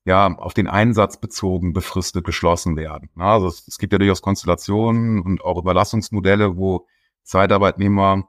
ja 0.04 0.26
auf 0.36 0.54
den 0.54 0.68
Einsatz 0.68 1.18
bezogen 1.18 1.72
befristet 1.72 2.24
geschlossen 2.24 2.76
werden. 2.76 3.08
Also 3.16 3.46
es, 3.46 3.66
es 3.66 3.78
gibt 3.78 3.92
ja 3.92 3.98
durchaus 3.98 4.22
Konstellationen 4.22 5.22
und 5.22 5.42
auch 5.42 5.58
Überlassungsmodelle, 5.58 6.56
wo 6.56 6.86
Zeitarbeitnehmer 7.22 8.28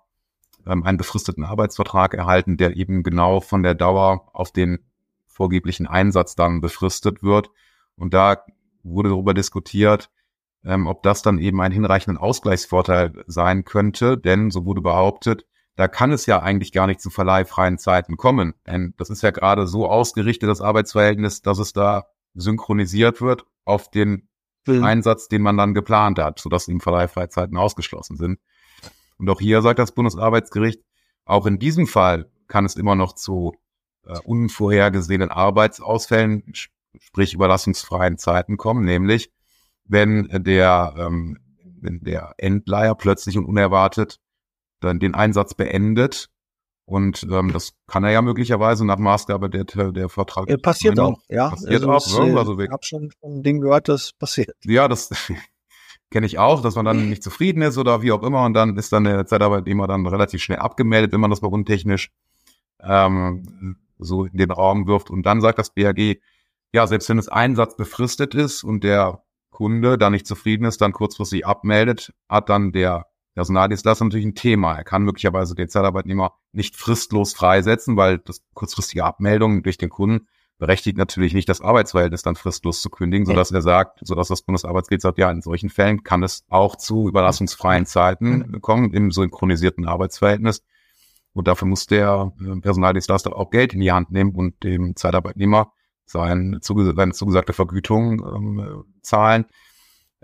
ähm, 0.66 0.84
einen 0.84 0.98
befristeten 0.98 1.44
Arbeitsvertrag 1.44 2.14
erhalten, 2.14 2.58
der 2.58 2.78
eben 2.78 3.04
genau 3.04 3.42
von 3.42 3.62
der 3.64 3.76
Dauer 3.76 4.30
auf 4.34 4.52
den 4.52 4.80
vorgeblichen 5.28 5.86
Einsatz 5.86 6.36
dann 6.36 6.62
befristet 6.62 7.22
wird. 7.22 7.50
Und 7.98 8.14
da 8.14 8.38
wurde 8.84 9.10
darüber 9.10 9.34
diskutiert, 9.34 10.10
ähm, 10.64 10.88
ob 10.88 11.04
das 11.04 11.22
dann 11.22 11.40
eben 11.40 11.62
ein 11.62 11.72
hinreichenden 11.72 12.18
Ausgleichsvorteil 12.18 13.24
sein 13.28 13.66
könnte, 13.66 14.18
denn 14.18 14.50
so 14.50 14.66
wurde 14.66 14.82
behauptet, 14.82 15.46
da 15.76 15.88
kann 15.88 16.12
es 16.12 16.26
ja 16.26 16.42
eigentlich 16.42 16.72
gar 16.72 16.88
nicht 16.88 17.02
zu 17.02 17.10
verleihfreien 17.10 17.78
Zeiten 17.78 18.18
kommen. 18.18 18.54
Denn 18.66 18.94
das 18.98 19.10
ist 19.10 19.24
ja 19.24 19.32
gerade 19.32 19.68
so 19.68 19.88
ausgerichtet, 19.88 20.50
das 20.50 20.62
Arbeitsverhältnis, 20.62 21.42
dass 21.42 21.60
es 21.60 21.74
da 21.74 22.06
synchronisiert 22.34 23.22
wird 23.22 23.46
auf 23.66 23.90
den 23.90 24.30
mhm. 24.66 24.84
Einsatz, 24.84 25.28
den 25.28 25.42
man 25.42 25.58
dann 25.58 25.74
geplant 25.74 26.20
hat, 26.20 26.40
sodass 26.40 26.68
eben 26.68 26.82
verleihfreie 26.82 27.30
Zeiten 27.30 27.58
ausgeschlossen 27.58 28.16
sind. 28.18 28.40
Und 29.18 29.30
auch 29.30 29.40
hier 29.40 29.62
sagt 29.62 29.80
das 29.80 29.94
Bundesarbeitsgericht, 29.94 30.82
auch 31.26 31.46
in 31.46 31.60
diesem 31.60 31.88
Fall 31.88 32.30
kann 32.48 32.66
es 32.66 32.76
immer 32.76 32.96
noch 32.96 33.14
zu 33.14 33.56
äh, 34.06 34.18
unvorhergesehenen 34.20 35.32
Arbeitsausfällen, 35.32 36.54
sprich 37.00 37.34
überlassungsfreien 37.34 38.18
Zeiten 38.18 38.58
kommen, 38.58 38.86
nämlich 38.86 39.32
wenn 39.86 40.28
der, 40.32 40.94
ähm, 40.98 41.38
wenn 41.64 42.00
der 42.02 42.34
Endleiher 42.38 42.96
plötzlich 42.96 43.38
und 43.38 43.46
unerwartet 43.46 44.20
dann 44.80 45.00
den 45.00 45.16
Einsatz 45.16 45.54
beendet. 45.54 46.30
Und 46.86 47.24
ähm, 47.32 47.52
das 47.52 47.74
kann 47.88 48.04
er 48.04 48.12
ja 48.12 48.22
möglicherweise 48.22 48.86
nach 48.86 49.00
Maßgabe 49.00 49.50
der, 49.50 49.64
der 49.64 50.08
Vertrag. 50.08 50.48
Äh, 50.48 50.58
passiert 50.58 51.00
auch, 51.00 51.20
ja. 51.30 51.50
Passiert 51.50 51.84
also 51.84 51.92
auch, 51.92 52.26
ne? 52.26 52.32
Äh, 52.32 52.38
also 52.38 52.60
ich 52.60 52.70
habe 52.70 52.84
schon 52.84 53.12
von 53.20 53.42
Ding 53.42 53.60
gehört, 53.60 53.90
das 53.90 54.14
passiert. 54.14 54.56
Ja, 54.64 54.88
das 54.88 55.10
kenne 56.12 56.28
ich 56.28 56.38
auch, 56.38 56.62
dass 56.62 56.76
man 56.76 56.86
dann 56.86 57.10
nicht 57.10 57.24
zufrieden 57.24 57.64
ist 57.64 57.80
oder 57.80 58.04
wie 58.04 58.12
auch 58.12 58.22
immer 58.22 58.46
und 58.46 58.54
dann 58.54 58.78
ist 58.78 58.94
dann 58.94 59.06
der 59.06 59.26
Zeitarbeitnehmer 59.26 59.88
dann 59.88 60.06
relativ 60.06 60.44
schnell 60.44 60.60
abgemeldet, 60.60 61.12
wenn 61.12 61.20
man 61.20 61.32
das 61.32 61.42
mal 61.42 61.52
untechnisch 61.52 62.12
ähm, 62.82 63.78
so 63.98 64.26
in 64.26 64.38
den 64.38 64.52
Raum 64.52 64.86
wirft. 64.86 65.10
Und 65.10 65.26
dann 65.26 65.42
sagt 65.42 65.58
das 65.58 65.74
BAG, 65.74 66.20
ja, 66.72 66.86
selbst 66.86 67.10
wenn 67.10 67.18
es 67.18 67.30
Einsatz 67.30 67.76
befristet 67.76 68.36
ist 68.36 68.64
und 68.64 68.84
der 68.84 69.24
Kunde 69.50 69.98
da 69.98 70.10
nicht 70.10 70.28
zufrieden 70.28 70.66
ist, 70.66 70.82
dann 70.82 70.92
kurzfristig 70.92 71.48
abmeldet, 71.48 72.14
hat 72.30 72.50
dann 72.50 72.74
der 72.74 73.08
Personaldienstleister 73.36 74.06
natürlich 74.06 74.26
ein 74.26 74.36
Thema. 74.36 74.76
Er 74.76 74.84
kann 74.84 75.04
möglicherweise 75.04 75.56
den 75.56 75.70
Zeitarbeitnehmer 75.70 76.34
nicht 76.54 76.76
fristlos 76.76 77.34
freisetzen, 77.34 77.98
weil 77.98 78.18
das 78.20 78.42
kurzfristige 78.54 79.04
Abmeldung 79.04 79.62
durch 79.62 79.78
den 79.78 79.90
Kunden 79.90 80.28
berechtigt 80.58 80.98
natürlich 80.98 81.34
nicht 81.34 81.50
das 81.50 81.60
Arbeitsverhältnis 81.60 82.22
dann 82.24 82.38
fristlos 82.38 82.82
zu 82.82 82.90
kündigen, 82.90 83.26
sodass 83.26 83.52
er 83.52 83.62
sagt, 83.62 84.00
sodass 84.02 84.30
das 84.30 84.42
Bundesarbeitsgericht 84.42 85.02
sagt, 85.02 85.18
ja, 85.18 85.30
in 85.30 85.42
solchen 85.42 85.70
Fällen 85.70 86.04
kann 86.04 86.24
es 86.24 86.46
auch 86.50 86.78
zu 86.78 87.10
überlassungsfreien 87.10 87.86
Zeiten 87.86 88.62
kommen 88.62 88.94
im 88.94 89.12
synchronisierten 89.12 89.86
Arbeitsverhältnis. 89.86 90.64
Und 91.34 91.50
dafür 91.50 91.68
muss 91.68 91.86
der 91.88 92.32
äh, 92.40 92.62
Personaldienstleister 92.62 93.36
auch 93.36 93.50
Geld 93.50 93.74
in 93.74 93.82
die 93.82 93.92
Hand 93.92 94.12
nehmen 94.12 94.34
und 94.34 94.64
dem 94.64 94.96
Zeitarbeitnehmer 94.96 95.74
sein, 96.06 96.60
seine 96.62 97.12
zugesagte 97.12 97.52
Vergütung 97.52 98.20
ähm, 98.26 98.86
zahlen. 99.02 99.46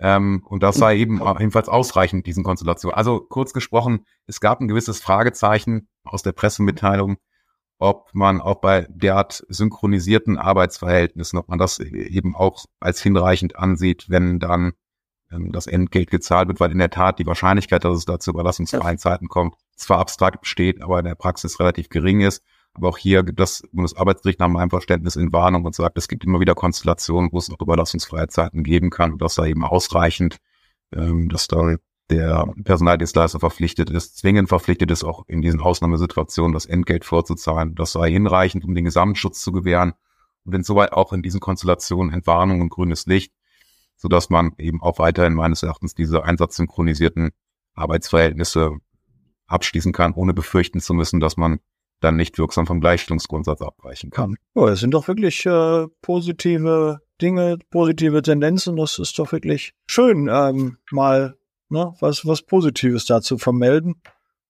Ähm, 0.04 0.42
und 0.44 0.64
das 0.64 0.76
sei 0.76 0.96
eben 0.96 1.20
ebenfalls 1.20 1.68
ausreichend, 1.68 2.26
diesen 2.26 2.42
Konstellationen. 2.42 2.96
Also 2.96 3.20
kurz 3.20 3.52
gesprochen, 3.52 4.04
es 4.26 4.40
gab 4.40 4.60
ein 4.60 4.66
gewisses 4.66 5.00
Fragezeichen 5.00 5.88
aus 6.02 6.24
der 6.24 6.32
Pressemitteilung, 6.32 7.18
ob 7.78 8.10
man 8.12 8.40
auch 8.40 8.56
bei 8.56 8.88
derart 8.90 9.44
synchronisierten 9.48 10.38
Arbeitsverhältnissen, 10.38 11.38
ob 11.38 11.48
man 11.48 11.60
das 11.60 11.78
eben 11.78 12.34
auch 12.34 12.64
als 12.80 13.00
hinreichend 13.00 13.56
ansieht, 13.56 14.10
wenn 14.10 14.40
dann 14.40 14.72
ähm, 15.30 15.52
das 15.52 15.68
Entgelt 15.68 16.10
gezahlt 16.10 16.48
wird, 16.48 16.58
weil 16.58 16.72
in 16.72 16.78
der 16.78 16.90
Tat 16.90 17.20
die 17.20 17.26
Wahrscheinlichkeit, 17.26 17.84
dass 17.84 17.96
es 17.96 18.04
da 18.04 18.18
zu 18.18 18.32
überlassungsfreien 18.32 18.98
Zeiten 18.98 19.28
kommt, 19.28 19.54
zwar 19.76 20.00
abstrakt 20.00 20.40
besteht, 20.40 20.82
aber 20.82 20.98
in 20.98 21.04
der 21.04 21.14
Praxis 21.14 21.60
relativ 21.60 21.88
gering 21.90 22.22
ist. 22.22 22.42
Aber 22.74 22.88
auch 22.88 22.98
hier 22.98 23.22
gibt 23.22 23.38
das 23.38 23.62
Bundesarbeitsgericht 23.72 24.40
nach 24.40 24.48
meinem 24.48 24.70
Verständnis 24.70 25.16
in 25.16 25.32
Warnung 25.32 25.64
und 25.64 25.74
sagt, 25.74 25.98
es 25.98 26.08
gibt 26.08 26.24
immer 26.24 26.40
wieder 26.40 26.54
Konstellationen, 26.54 27.30
wo 27.32 27.38
es 27.38 27.50
auch 27.50 27.60
überlassungsfreie 27.60 28.28
Zeiten 28.28 28.64
geben 28.64 28.90
kann 28.90 29.12
und 29.12 29.20
das 29.20 29.34
sei 29.34 29.50
eben 29.50 29.64
ausreichend, 29.64 30.38
ähm, 30.94 31.28
dass 31.28 31.48
da 31.48 31.76
der 32.10 32.46
Personaldienstleister 32.64 33.40
verpflichtet 33.40 33.90
ist, 33.90 34.18
zwingend 34.18 34.48
verpflichtet 34.48 34.90
ist, 34.90 35.04
auch 35.04 35.24
in 35.28 35.40
diesen 35.40 35.60
Ausnahmesituationen 35.60 36.52
das 36.52 36.66
Entgelt 36.66 37.04
vorzuzahlen. 37.04 37.74
Das 37.74 37.92
sei 37.92 38.10
hinreichend, 38.10 38.64
um 38.64 38.74
den 38.74 38.84
Gesamtschutz 38.84 39.40
zu 39.40 39.52
gewähren 39.52 39.94
und 40.44 40.54
insoweit 40.54 40.92
auch 40.92 41.12
in 41.12 41.22
diesen 41.22 41.40
Konstellationen 41.40 42.12
Entwarnung 42.12 42.60
und 42.60 42.68
grünes 42.68 43.06
Licht, 43.06 43.32
sodass 43.96 44.30
man 44.30 44.52
eben 44.58 44.82
auch 44.82 44.98
weiterhin 44.98 45.34
meines 45.34 45.62
Erachtens 45.62 45.94
diese 45.94 46.24
einsatzsynchronisierten 46.24 47.30
Arbeitsverhältnisse 47.74 48.76
abschließen 49.46 49.92
kann, 49.92 50.12
ohne 50.12 50.34
befürchten 50.34 50.80
zu 50.80 50.94
müssen, 50.94 51.20
dass 51.20 51.36
man 51.36 51.60
dann 52.02 52.16
nicht 52.16 52.38
wirksam 52.38 52.66
vom 52.66 52.80
Gleichstellungsgrundsatz 52.80 53.62
abweichen 53.62 54.10
kann. 54.10 54.36
Oh, 54.54 54.66
das 54.66 54.80
sind 54.80 54.92
doch 54.92 55.08
wirklich 55.08 55.46
äh, 55.46 55.86
positive 56.00 57.00
Dinge, 57.20 57.58
positive 57.70 58.22
Tendenzen. 58.22 58.76
Das 58.76 58.98
ist 58.98 59.18
doch 59.18 59.32
wirklich 59.32 59.72
schön, 59.86 60.28
ähm, 60.30 60.78
mal 60.90 61.36
ne, 61.68 61.94
was, 62.00 62.26
was 62.26 62.42
Positives 62.42 63.06
dazu 63.06 63.38
vermelden 63.38 64.02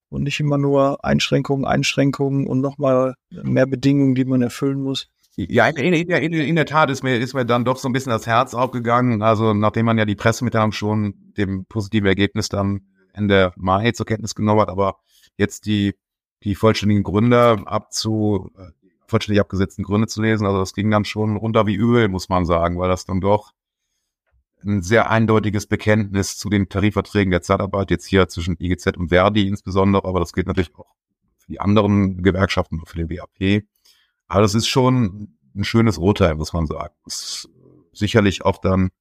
und 0.09 0.23
nicht 0.23 0.39
immer 0.39 0.57
nur 0.57 1.03
Einschränkungen, 1.03 1.65
Einschränkungen 1.65 2.47
und 2.47 2.61
nochmal 2.61 3.15
mehr 3.29 3.65
Bedingungen, 3.65 4.15
die 4.15 4.25
man 4.25 4.41
erfüllen 4.41 4.81
muss. 4.81 5.09
Ja, 5.35 5.67
in, 5.67 5.93
in, 5.93 6.09
in, 6.09 6.33
in, 6.33 6.55
der 6.55 6.67
Tat 6.67 6.91
ist 6.91 7.01
mir, 7.01 7.17
ist 7.17 7.33
mir 7.33 7.45
dann 7.45 7.65
doch 7.65 7.77
so 7.77 7.89
ein 7.89 7.93
bisschen 7.93 8.11
das 8.11 8.27
Herz 8.27 8.53
aufgegangen. 8.53 9.23
Also 9.23 9.55
nachdem 9.55 9.87
man 9.87 9.97
ja 9.97 10.05
die 10.05 10.15
Pressemitteilung 10.15 10.71
schon 10.71 11.15
dem 11.37 11.65
positiven 11.65 12.05
Ergebnis 12.05 12.49
dann 12.49 12.81
Ende 13.13 13.51
Mai 13.55 13.91
zur 13.91 14.05
Kenntnis 14.05 14.35
genommen 14.35 14.61
hat, 14.61 14.69
aber 14.69 14.97
jetzt 15.37 15.65
die, 15.65 15.95
die 16.43 16.55
vollständigen 16.55 17.03
Gründe 17.03 17.61
abzu, 17.65 18.51
äh, 18.57 18.71
vollständig 19.07 19.41
abgesetzten 19.41 19.83
Gründe 19.83 20.07
zu 20.07 20.21
lesen. 20.21 20.45
Also 20.45 20.59
das 20.59 20.73
ging 20.73 20.89
dann 20.91 21.05
schon 21.05 21.37
runter 21.37 21.67
wie 21.67 21.77
Öl, 21.77 22.07
muss 22.07 22.29
man 22.29 22.45
sagen, 22.45 22.79
weil 22.79 22.89
das 22.89 23.05
dann 23.05 23.21
doch 23.21 23.53
ein 24.63 24.81
sehr 24.81 25.09
eindeutiges 25.09 25.67
Bekenntnis 25.67 26.37
zu 26.37 26.49
den 26.49 26.69
Tarifverträgen 26.69 27.31
der 27.31 27.41
Zeitarbeit, 27.41 27.91
jetzt 27.91 28.05
hier 28.05 28.27
zwischen 28.29 28.57
IGZ 28.59 28.97
und 28.97 29.09
Verdi 29.09 29.47
insbesondere, 29.47 30.07
aber 30.07 30.19
das 30.19 30.33
gilt 30.33 30.47
natürlich 30.47 30.73
auch 30.75 30.95
für 31.37 31.51
die 31.51 31.59
anderen 31.59 32.23
Gewerkschaften 32.23 32.79
und 32.79 32.87
für 32.87 32.97
den 32.97 33.09
BAP. 33.09 33.65
Aber 34.27 34.41
das 34.41 34.55
ist 34.55 34.67
schon 34.67 35.35
ein 35.55 35.63
schönes 35.65 35.97
Urteil, 35.97 36.35
muss 36.35 36.53
man 36.53 36.65
sagen. 36.65 36.93
Das 37.03 37.49
sicherlich 37.91 38.45
auch 38.45 38.57
dann 38.57 38.91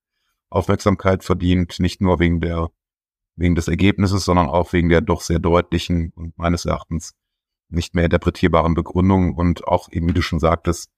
Aufmerksamkeit 0.50 1.24
verdient, 1.24 1.78
nicht 1.78 2.00
nur 2.00 2.18
wegen 2.18 2.40
der, 2.40 2.70
wegen 3.36 3.54
des 3.54 3.68
Ergebnisses, 3.68 4.24
sondern 4.24 4.48
auch 4.48 4.72
wegen 4.72 4.88
der 4.88 5.00
doch 5.00 5.22
sehr 5.22 5.38
deutlichen 5.38 6.12
und 6.14 6.36
meines 6.36 6.64
Erachtens 6.64 7.14
nicht 7.72 7.94
mehr 7.94 8.04
interpretierbaren 8.04 8.74
Begründung 8.74 9.34
und 9.34 9.66
auch 9.66 9.88
eben, 9.90 10.08
wie 10.08 10.12
du 10.12 10.22
schon 10.22 10.38
sagtest, 10.38 10.90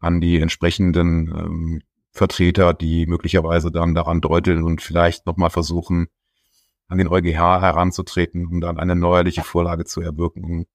an 0.00 0.20
die 0.20 0.40
entsprechenden 0.40 1.28
ähm, 1.28 1.82
Vertreter, 2.10 2.74
die 2.74 3.06
möglicherweise 3.06 3.70
dann 3.70 3.94
daran 3.94 4.20
deuteln 4.20 4.62
und 4.62 4.82
vielleicht 4.82 5.26
nochmal 5.26 5.50
versuchen, 5.50 6.08
an 6.86 6.98
den 6.98 7.08
EuGH 7.08 7.60
heranzutreten, 7.60 8.46
um 8.46 8.60
dann 8.60 8.78
eine 8.78 8.94
neuerliche 8.94 9.42
Vorlage 9.42 9.84
zu 9.84 10.00
erwirken, 10.00 10.44
um 10.44 10.66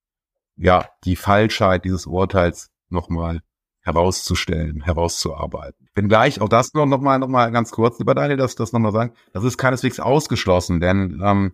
ja 0.58 0.86
die 1.06 1.16
Falschheit 1.16 1.86
dieses 1.86 2.06
Urteils 2.06 2.72
nochmal 2.90 3.42
herauszustellen, 3.82 4.82
herauszuarbeiten. 4.82 5.88
Wenn 5.96 6.10
gleich 6.10 6.42
auch 6.42 6.50
das 6.50 6.74
noch, 6.74 6.86
noch 6.86 7.00
mal, 7.00 7.20
noch 7.20 7.28
mal 7.28 7.52
ganz 7.52 7.72
kurz, 7.72 7.98
lieber 8.00 8.16
Daniel, 8.16 8.38
das, 8.38 8.56
das 8.56 8.74
nochmal 8.74 8.92
sagen, 8.92 9.14
das 9.32 9.44
ist 9.44 9.58
keineswegs 9.58 10.00
ausgeschlossen, 10.00 10.80
denn 10.80 11.22
ähm, 11.24 11.54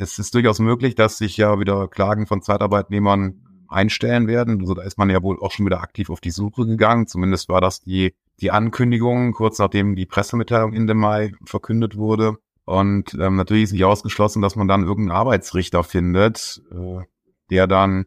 es 0.00 0.18
ist 0.18 0.34
durchaus 0.34 0.58
möglich, 0.60 0.94
dass 0.94 1.18
sich 1.18 1.36
ja 1.36 1.60
wieder 1.60 1.86
Klagen 1.86 2.26
von 2.26 2.40
Zeitarbeitnehmern 2.40 3.46
einstellen 3.68 4.26
werden. 4.26 4.60
Also 4.60 4.74
da 4.74 4.82
ist 4.82 4.96
man 4.96 5.10
ja 5.10 5.22
wohl 5.22 5.38
auch 5.40 5.52
schon 5.52 5.66
wieder 5.66 5.82
aktiv 5.82 6.08
auf 6.08 6.20
die 6.20 6.30
Suche 6.30 6.66
gegangen. 6.66 7.06
Zumindest 7.06 7.48
war 7.48 7.60
das 7.60 7.82
die 7.82 8.14
die 8.40 8.50
Ankündigung, 8.50 9.32
kurz 9.32 9.58
nachdem 9.58 9.96
die 9.96 10.06
Pressemitteilung 10.06 10.72
Ende 10.72 10.94
Mai 10.94 11.32
verkündet 11.44 11.96
wurde. 11.96 12.38
Und 12.64 13.12
ähm, 13.20 13.36
natürlich 13.36 13.64
ist 13.64 13.72
nicht 13.72 13.84
ausgeschlossen, 13.84 14.40
dass 14.40 14.56
man 14.56 14.68
dann 14.68 14.84
irgendeinen 14.84 15.18
Arbeitsrichter 15.18 15.84
findet, 15.84 16.62
äh, 16.72 17.02
der 17.50 17.66
dann 17.66 18.06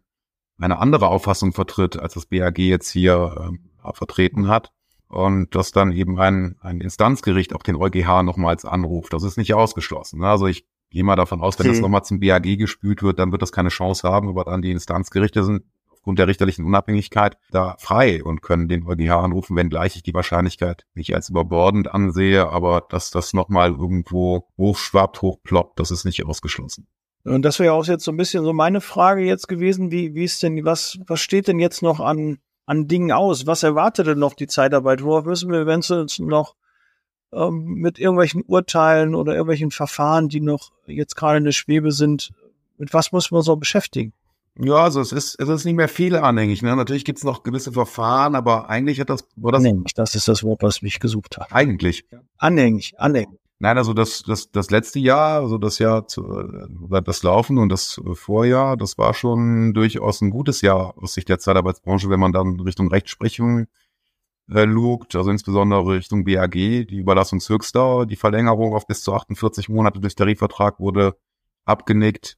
eine 0.58 0.80
andere 0.80 1.10
Auffassung 1.10 1.54
vertritt, 1.54 2.00
als 2.00 2.16
das 2.16 2.26
BAG 2.26 2.58
jetzt 2.58 2.90
hier 2.90 3.52
äh, 3.84 3.94
vertreten 3.94 4.48
hat. 4.48 4.72
Und 5.08 5.54
dass 5.54 5.72
dann 5.72 5.92
eben 5.92 6.20
ein, 6.20 6.56
ein 6.62 6.82
Instanzgericht 6.82 7.54
auch 7.54 7.62
den 7.62 7.76
EuGH 7.76 8.24
nochmals 8.24 8.66
anruft. 8.66 9.14
Das 9.14 9.22
ist 9.22 9.38
nicht 9.38 9.54
ausgeschlossen. 9.54 10.22
Ne? 10.22 10.28
Also 10.28 10.48
ich 10.48 10.66
gehe 10.94 11.04
mal 11.04 11.18
davon 11.18 11.42
aus, 11.42 11.60
wenn 11.60 11.66
okay. 11.66 11.76
das 11.76 11.82
nochmal 11.82 12.06
zum 12.06 12.20
BAG 12.22 12.58
gespült 12.58 13.04
wird, 13.04 13.20
dann 13.20 13.32
wird 13.32 13.42
das 13.42 13.52
keine 13.52 13.70
Chance 13.70 14.08
haben, 14.08 14.30
aber 14.30 14.46
dann 14.46 14.62
die 14.62 14.72
Instanzgerichte 14.72 15.44
sind 15.44 15.64
aufgrund 15.92 16.20
der 16.20 16.28
richterlichen 16.28 16.66
Unabhängigkeit 16.66 17.38
da 17.52 17.76
frei 17.80 18.24
und 18.24 18.42
können 18.42 18.68
den 18.68 18.86
EuGH 18.86 19.12
anrufen, 19.12 19.56
wenngleich 19.56 19.96
ich 19.96 20.04
die 20.04 20.14
Wahrscheinlichkeit 20.14 20.86
nicht 20.94 21.16
als 21.16 21.30
überbordend 21.30 21.94
ansehe, 21.94 22.48
aber 22.48 22.86
dass 22.90 23.10
das 23.10 23.34
nochmal 23.34 23.72
irgendwo 23.72 24.48
hochschwappt, 24.58 25.22
hochploppt, 25.22 25.80
das 25.80 25.92
ist 25.92 26.06
nicht 26.06 26.26
ausgeschlossen. 26.26 26.88
Und 27.26 27.44
das 27.44 27.60
wäre 27.60 27.74
auch 27.74 27.86
jetzt 27.86 28.04
so 28.04 28.12
ein 28.12 28.18
bisschen 28.18 28.44
so 28.44 28.54
meine 28.54 28.82
Frage 28.82 29.24
jetzt 29.24 29.48
gewesen, 29.48 29.92
wie, 29.92 30.14
wie 30.14 30.26
ist 30.26 30.44
denn, 30.44 30.64
was, 30.66 31.00
was 31.08 31.22
steht 31.22 31.48
denn 31.48 31.60
jetzt 31.60 31.82
noch 31.82 32.02
an, 32.02 32.40
an 32.66 32.88
Dingen 32.88 33.14
aus? 33.14 33.48
Was 33.48 33.64
erwartet 33.64 34.08
denn 34.08 34.20
noch 34.20 34.34
die 34.34 34.48
Zeitarbeit? 34.48 35.04
Worauf 35.04 35.26
müssen 35.26 35.52
wir, 35.52 35.66
wenn 35.66 35.80
es 35.80 35.90
uns 35.90 36.20
noch 36.20 36.56
ähm, 37.36 37.66
mit 37.76 38.00
irgendwelchen 38.00 38.44
Urteilen 38.44 39.16
oder 39.16 39.34
irgendwelchen 39.34 39.72
Verfahren, 39.72 40.30
die 40.30 40.42
noch 40.42 40.72
jetzt 40.86 41.16
gerade 41.16 41.38
in 41.38 41.44
der 41.44 41.52
Schwebe 41.52 41.92
sind, 41.92 42.32
mit 42.78 42.94
was 42.94 43.12
muss 43.12 43.32
man 43.32 43.42
so 43.42 43.56
beschäftigen? 43.56 44.14
Ja, 44.60 44.76
also 44.76 45.02
es 45.02 45.12
ist, 45.12 45.40
es 45.40 45.50
ist 45.50 45.66
nicht 45.66 45.76
mehr 45.76 45.88
viel 45.88 46.16
anhängig. 46.16 46.62
Ne? 46.62 46.76
Natürlich 46.76 47.06
gibt's 47.06 47.24
noch 47.24 47.42
gewisse 47.42 47.72
Verfahren, 47.72 48.36
aber 48.36 48.70
eigentlich 48.70 49.00
hat 49.00 49.10
das, 49.10 49.28
war 49.36 49.52
das. 49.52 49.62
Anhängig, 49.62 49.94
das 49.96 50.14
ist 50.14 50.28
das 50.28 50.44
Wort, 50.44 50.62
was 50.62 50.82
mich 50.84 51.00
gesucht 51.00 51.38
hat. 51.38 51.52
Eigentlich. 51.52 52.06
Anhängig, 52.38 52.94
anhängig. 53.00 53.40
Nein, 53.60 53.78
also 53.78 53.94
das, 53.94 54.24
das, 54.24 54.52
das 54.52 54.72
letzte 54.72 55.00
Jahr, 55.00 55.40
also 55.40 55.58
das 55.58 55.80
Jahr, 55.80 56.08
zu, 56.08 56.22
das 56.90 57.24
Laufen 57.24 57.58
und 57.58 57.70
das 57.70 58.00
Vorjahr, 58.14 58.76
das 58.76 58.98
war 58.98 59.14
schon 59.14 59.74
durchaus 59.74 60.22
ein 60.22 60.32
gutes 60.32 60.62
Jahr 60.62 60.96
aus 60.98 61.14
Sicht 61.14 61.30
der 61.30 61.40
Zeitarbeitsbranche, 61.40 62.10
wenn 62.10 62.20
man 62.20 62.34
dann 62.34 62.60
Richtung 62.60 62.90
Rechtsprechung 62.90 63.68
äh, 64.50 64.66
lugt, 64.66 65.16
also 65.16 65.32
insbesondere 65.32 65.96
Richtung 65.96 66.26
BAG, 66.26 66.52
die 66.52 66.98
Überlassungshöchstdauer, 66.98 68.06
die 68.06 68.16
Verlängerung 68.16 68.74
auf 68.74 68.88
bis 68.88 69.04
zu 69.04 69.14
48 69.14 69.70
Monate 69.70 70.00
durch 70.00 70.16
Tarifvertrag 70.16 70.80
wurde 70.80 71.18
abgenickt. 71.66 72.38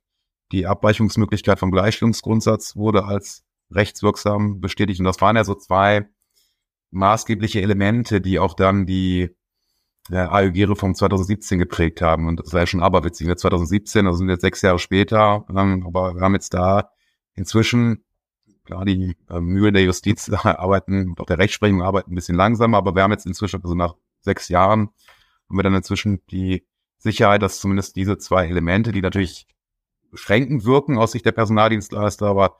Die 0.52 0.68
Abweichungsmöglichkeit 0.68 1.60
vom 1.60 1.72
Gleichstellungsgrundsatz 1.72 2.76
wurde 2.76 3.06
als 3.06 3.44
rechtswirksam 3.72 4.62
bestätigt. 4.62 5.00
Und 5.00 5.06
das 5.06 5.22
waren 5.22 5.36
ja 5.36 5.44
so 5.44 5.56
zwei 5.56 6.08
maßgebliche 6.92 7.62
Elemente, 7.62 8.22
die 8.22 8.40
auch 8.40 8.54
dann 8.54 8.86
die, 8.86 9.30
der 10.10 10.32
AEG-Reform 10.32 10.96
2017 10.96 11.60
geprägt 11.60 12.02
haben. 12.02 12.28
Und 12.28 12.40
das 12.40 12.54
war 12.54 12.62
ja 12.62 12.68
schon 12.68 12.84
aberwitzig. 12.84 13.28
2017, 13.28 14.06
also 14.06 14.20
sind 14.20 14.30
jetzt 14.30 14.42
sechs 14.42 14.62
Jahre 14.62 14.80
später, 14.80 15.46
ähm, 15.50 15.84
aber 15.86 16.16
wir 16.16 16.22
haben 16.22 16.36
jetzt 16.36 16.54
da 16.54 16.92
inzwischen, 17.34 18.06
klar, 18.66 18.86
die 18.86 19.16
äh, 19.30 19.40
Mühlen 19.40 19.74
der 19.74 19.84
Justiz 19.84 20.30
arbeiten, 20.34 21.16
auch 21.18 21.26
der 21.26 21.38
Rechtsprechung 21.38 21.82
arbeiten 21.82 22.12
ein 22.12 22.16
bisschen 22.16 22.36
langsamer, 22.36 22.78
aber 22.78 22.96
wir 22.96 23.04
haben 23.04 23.12
jetzt 23.12 23.26
inzwischen, 23.26 23.62
also 23.64 23.76
nach 23.76 23.96
sechs 24.22 24.50
Jahren, 24.50 24.90
haben 25.50 25.58
wir 25.58 25.64
dann 25.64 25.76
inzwischen 25.76 26.22
die 26.32 26.66
Sicherheit, 26.98 27.42
dass 27.42 27.60
zumindest 27.60 27.96
diese 27.96 28.18
zwei 28.18 28.48
Elemente, 28.48 28.92
die 28.92 29.02
natürlich 29.02 29.48
beschränkend 30.12 30.66
wirken 30.66 30.98
aus 30.98 31.12
Sicht 31.12 31.26
der 31.26 31.34
Personaldienstleister, 31.34 32.26
aber 32.28 32.58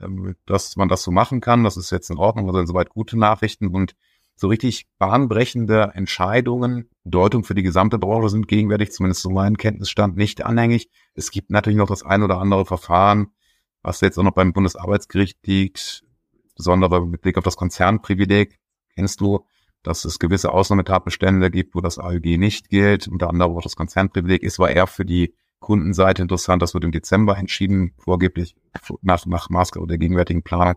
ähm, 0.00 0.36
dass 0.46 0.76
man 0.76 0.88
das 0.88 1.02
so 1.02 1.10
machen 1.10 1.40
kann, 1.40 1.64
das 1.64 1.76
ist 1.76 1.90
jetzt 1.90 2.10
in 2.10 2.18
Ordnung, 2.18 2.46
also 2.46 2.60
insoweit 2.60 2.90
gute 2.90 3.18
Nachrichten 3.18 3.68
und 3.68 3.94
so 4.36 4.46
richtig 4.46 4.86
bahnbrechende 4.98 5.92
Entscheidungen, 5.94 6.88
Deutung 7.04 7.42
für 7.42 7.54
die 7.54 7.64
gesamte 7.64 7.98
Branche 7.98 8.28
sind 8.28 8.46
gegenwärtig, 8.46 8.92
zumindest 8.92 9.22
so 9.22 9.30
mein 9.30 9.56
Kenntnisstand, 9.56 10.16
nicht 10.16 10.44
anhängig. 10.44 10.90
Es 11.14 11.32
gibt 11.32 11.50
natürlich 11.50 11.76
noch 11.76 11.88
das 11.88 12.04
ein 12.04 12.22
oder 12.22 12.38
andere 12.38 12.64
Verfahren, 12.64 13.32
was 13.82 14.00
jetzt 14.00 14.18
auch 14.18 14.22
noch 14.22 14.32
beim 14.32 14.52
Bundesarbeitsgericht 14.52 15.46
liegt, 15.46 16.04
insbesondere 16.44 17.06
mit 17.06 17.22
Blick 17.22 17.38
auf 17.38 17.44
das 17.44 17.56
Konzernprivileg, 17.56 18.58
kennst 18.94 19.20
du, 19.20 19.44
dass 19.82 20.04
es 20.04 20.18
gewisse 20.18 20.52
Ausnahmetatbestände 20.52 21.50
gibt, 21.50 21.74
wo 21.74 21.80
das 21.80 21.98
AEG 21.98 22.38
nicht 22.38 22.68
gilt, 22.68 23.08
unter 23.08 23.28
anderem 23.28 23.56
auch 23.56 23.62
das 23.62 23.76
Konzernprivileg 23.76 24.42
ist, 24.42 24.58
war 24.58 24.70
eher 24.70 24.86
für 24.86 25.04
die 25.04 25.34
Kundenseite 25.60 26.22
interessant. 26.22 26.62
Das 26.62 26.74
wird 26.74 26.84
im 26.84 26.92
Dezember 26.92 27.36
entschieden, 27.36 27.94
vorgeblich 27.98 28.54
nach, 29.02 29.26
nach 29.26 29.50
Maßgabe 29.50 29.86
der 29.86 29.98
gegenwärtigen 29.98 30.42
Planung. 30.42 30.76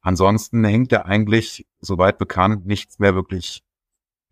Ansonsten 0.00 0.64
hängt 0.64 0.92
da 0.92 1.02
eigentlich, 1.02 1.66
soweit 1.80 2.18
bekannt, 2.18 2.66
nichts 2.66 2.98
mehr 2.98 3.14
wirklich 3.14 3.62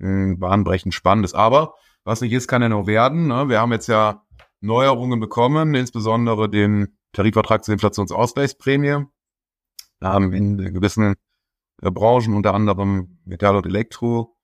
äh, 0.00 0.35
bahnbrechend 0.35 0.95
Spannendes. 0.95 1.35
Aber 1.35 1.75
was 2.05 2.21
nicht 2.21 2.33
ist, 2.33 2.49
kann 2.49 2.62
ja 2.62 2.69
noch 2.69 2.87
werden. 2.87 3.29
Ne? 3.29 3.49
Wir 3.49 3.61
haben 3.61 3.73
jetzt 3.73 3.87
ja 3.87 4.25
Neuerungen 4.61 5.21
bekommen, 5.21 5.75
insbesondere 5.75 6.49
den 6.49 6.97
Tarifvertrag 7.12 7.64
zur 7.64 7.75
Inflationsausgleichsprämie. 7.75 9.07
Da 10.00 10.12
haben 10.12 10.33
in 10.33 10.57
gewissen 10.57 11.14
äh, 11.83 11.90
Branchen, 11.90 12.35
unter 12.35 12.55
anderem 12.55 13.19
Metall 13.25 13.57
und 13.57 13.67
Elektro, 13.67 14.37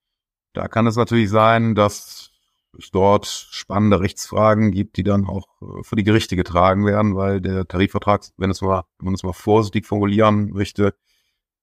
da 0.57 0.69
kann 0.69 0.87
es 0.87 0.97
natürlich 0.97 1.29
sein, 1.29 1.75
dass 1.75 2.31
es 2.79 2.91
dort 2.91 3.27
spannende 3.27 4.01
Rechtsfragen 4.01 4.71
gibt, 4.71 4.97
die 4.97 5.03
dann 5.03 5.27
auch 5.27 5.49
äh, 5.61 5.83
für 5.83 5.97
die 5.97 6.03
Gerichte 6.03 6.35
getragen 6.35 6.87
werden, 6.87 7.15
weil 7.15 7.43
der 7.43 7.69
Tarifvertrag, 7.69 8.25
wenn 8.39 8.51
es 8.51 8.63
mal, 8.63 8.85
wenn 8.99 9.07
man 9.07 9.15
es 9.15 9.23
mal 9.23 9.35
vorsichtig 9.35 9.85
formulieren 9.85 10.51
möchte, 10.53 10.95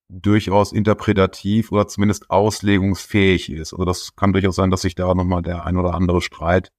durchaus 0.10 0.72
interpretativ 0.72 1.72
oder 1.72 1.88
zumindest 1.88 2.30
auslegungsfähig 2.30 3.52
ist. 3.52 3.74
Also 3.74 3.84
das 3.84 4.16
kann 4.16 4.32
durchaus 4.32 4.58
sein, 4.58 4.70
dass 4.70 4.82
sich 4.82 4.94
da 4.94 5.12
nochmal 5.16 5.42
der 5.42 5.66
ein 5.66 5.78
oder 5.78 5.96
andere 5.96 6.22
Streit 6.22 6.72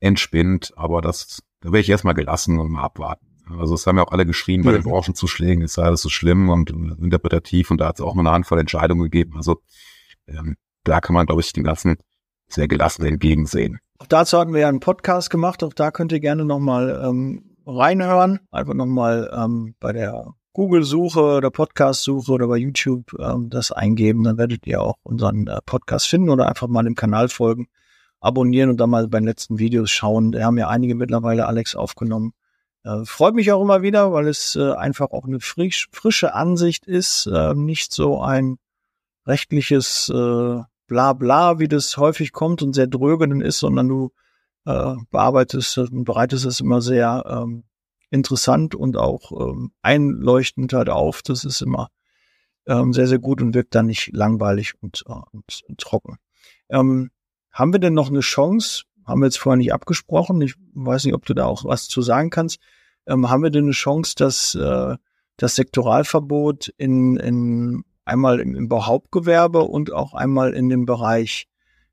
entspinnt, 0.00 0.72
aber 0.76 1.00
das, 1.00 1.44
da 1.60 1.68
wäre 1.70 1.80
ich 1.80 1.90
erstmal 1.90 2.14
gelassen 2.14 2.58
und 2.58 2.72
mal 2.72 2.82
abwarten. 2.82 3.29
Also 3.58 3.74
es 3.74 3.86
haben 3.86 3.96
ja 3.96 4.04
auch 4.04 4.12
alle 4.12 4.26
geschrien 4.26 4.62
bei 4.62 4.72
den 4.72 4.82
mhm. 4.82 4.90
Branchenzuschlägen, 4.90 5.64
es 5.64 5.74
sei 5.74 5.82
alles 5.82 6.02
so 6.02 6.08
schlimm 6.08 6.48
und 6.48 6.70
interpretativ 6.70 7.70
und 7.70 7.78
da 7.78 7.88
hat 7.88 7.98
es 7.98 8.04
auch 8.04 8.14
mal 8.14 8.22
eine 8.22 8.32
Handvoll 8.32 8.58
Entscheidungen 8.58 9.02
gegeben. 9.02 9.36
Also 9.36 9.60
ähm, 10.26 10.56
da 10.84 11.00
kann 11.00 11.14
man, 11.14 11.26
glaube 11.26 11.40
ich, 11.40 11.52
den 11.52 11.64
ganzen 11.64 11.96
sehr 12.48 12.68
gelassen 12.68 13.04
entgegensehen. 13.04 13.78
Auch 13.98 14.06
dazu 14.06 14.38
hatten 14.38 14.52
wir 14.52 14.60
ja 14.60 14.68
einen 14.68 14.80
Podcast 14.80 15.30
gemacht, 15.30 15.62
auch 15.62 15.74
da 15.74 15.90
könnt 15.90 16.12
ihr 16.12 16.20
gerne 16.20 16.44
nochmal 16.44 17.02
ähm, 17.04 17.56
reinhören. 17.66 18.40
Einfach 18.50 18.74
nochmal 18.74 19.30
ähm, 19.32 19.74
bei 19.78 19.92
der 19.92 20.34
Google-Suche 20.52 21.20
oder 21.20 21.50
Podcast-Suche 21.50 22.32
oder 22.32 22.48
bei 22.48 22.56
YouTube 22.56 23.14
ähm, 23.18 23.50
das 23.50 23.70
eingeben, 23.70 24.24
dann 24.24 24.36
werdet 24.36 24.66
ihr 24.66 24.82
auch 24.82 24.96
unseren 25.02 25.46
äh, 25.46 25.58
Podcast 25.64 26.08
finden 26.08 26.30
oder 26.30 26.48
einfach 26.48 26.66
mal 26.66 26.82
dem 26.82 26.96
Kanal 26.96 27.28
folgen, 27.28 27.68
abonnieren 28.20 28.70
und 28.70 28.78
dann 28.78 28.90
mal 28.90 29.06
bei 29.06 29.20
den 29.20 29.26
letzten 29.26 29.58
Videos 29.58 29.90
schauen. 29.90 30.32
Da 30.32 30.42
haben 30.42 30.58
ja 30.58 30.68
einige 30.68 30.94
mittlerweile 30.94 31.46
Alex 31.46 31.76
aufgenommen. 31.76 32.32
Äh, 32.84 33.04
freut 33.04 33.34
mich 33.34 33.52
auch 33.52 33.62
immer 33.62 33.82
wieder, 33.82 34.12
weil 34.12 34.26
es 34.28 34.56
äh, 34.56 34.72
einfach 34.72 35.10
auch 35.10 35.24
eine 35.24 35.40
frisch, 35.40 35.88
frische 35.92 36.34
Ansicht 36.34 36.86
ist, 36.86 37.26
äh, 37.26 37.54
nicht 37.54 37.92
so 37.92 38.20
ein 38.20 38.58
rechtliches 39.26 40.08
äh, 40.08 40.62
Blabla, 40.86 41.58
wie 41.58 41.68
das 41.68 41.96
häufig 41.98 42.32
kommt 42.32 42.62
und 42.62 42.74
sehr 42.74 42.86
dröge 42.86 43.26
ist, 43.44 43.58
sondern 43.58 43.88
du 43.88 44.12
bearbeitest 44.62 45.78
und 45.78 46.04
bereitest 46.04 46.44
es 46.44 46.60
immer 46.60 46.82
sehr 46.82 47.24
ähm, 47.26 47.64
interessant 48.10 48.74
und 48.74 48.98
auch 48.98 49.32
ähm, 49.32 49.72
einleuchtend 49.80 50.74
halt 50.74 50.90
auf. 50.90 51.22
Das 51.22 51.44
ist 51.44 51.62
immer 51.62 51.88
ähm, 52.66 52.92
sehr, 52.92 53.06
sehr 53.06 53.18
gut 53.18 53.40
und 53.40 53.54
wirkt 53.54 53.74
dann 53.74 53.86
nicht 53.86 54.12
langweilig 54.12 54.74
und, 54.82 55.02
und, 55.02 55.62
und 55.66 55.78
trocken. 55.78 56.18
Ähm, 56.68 57.10
haben 57.50 57.72
wir 57.72 57.80
denn 57.80 57.94
noch 57.94 58.10
eine 58.10 58.20
Chance? 58.20 58.84
Haben 59.10 59.20
wir 59.20 59.26
jetzt 59.26 59.38
vorher 59.38 59.58
nicht 59.58 59.72
abgesprochen. 59.72 60.40
Ich 60.40 60.54
weiß 60.74 61.04
nicht, 61.04 61.14
ob 61.14 61.26
du 61.26 61.34
da 61.34 61.46
auch 61.46 61.64
was 61.64 61.88
zu 61.88 62.02
sagen 62.02 62.30
kannst. 62.30 62.60
Ähm, 63.06 63.28
haben 63.28 63.42
wir 63.42 63.50
denn 63.50 63.64
eine 63.64 63.72
Chance, 63.72 64.14
dass 64.16 64.54
äh, 64.54 64.96
das 65.36 65.54
Sektoralverbot 65.54 66.72
in, 66.76 67.16
in 67.16 67.84
einmal 68.04 68.40
im, 68.40 68.54
im 68.54 68.68
Bauhauptgewerbe 68.68 69.60
und 69.62 69.92
auch 69.92 70.14
einmal 70.14 70.54
in 70.54 70.68
dem 70.68 70.86
Bereich 70.86 71.48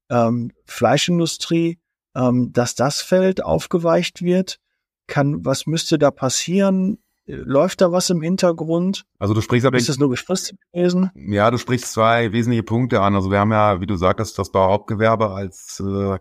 ähm, 0.10 0.51
Fleischindustrie, 0.65 1.80
ähm, 2.15 2.51
dass 2.53 2.75
das 2.75 3.01
Feld 3.01 3.43
aufgeweicht 3.43 4.21
wird? 4.21 4.60
kann, 5.08 5.45
was 5.45 5.65
müsste 5.65 5.97
da 5.97 6.12
passieren? 6.12 6.99
Läuft 7.25 7.82
da 7.82 7.91
was 7.91 8.10
im 8.10 8.21
Hintergrund? 8.21 9.03
Also 9.19 9.34
du 9.34 9.41
sprichst 9.41 9.65
aber 9.65 9.77
ist 9.77 9.89
das 9.89 9.97
nur 9.97 10.10
befristet 10.10 10.58
gewesen? 10.71 11.12
Ja, 11.15 11.51
du 11.51 11.58
sprichst 11.58 11.91
zwei 11.91 12.32
wesentliche 12.32 12.63
Punkte 12.63 13.01
an. 13.01 13.15
Also 13.15 13.32
wir 13.32 13.39
haben 13.39 13.51
ja, 13.51 13.82
wie 13.82 13.86
du 13.86 13.95
sagtest, 13.95 14.39
das 14.39 14.51
Bauhauptgewerbe 14.51 15.32
als 15.32 15.82
äh, 15.86 16.19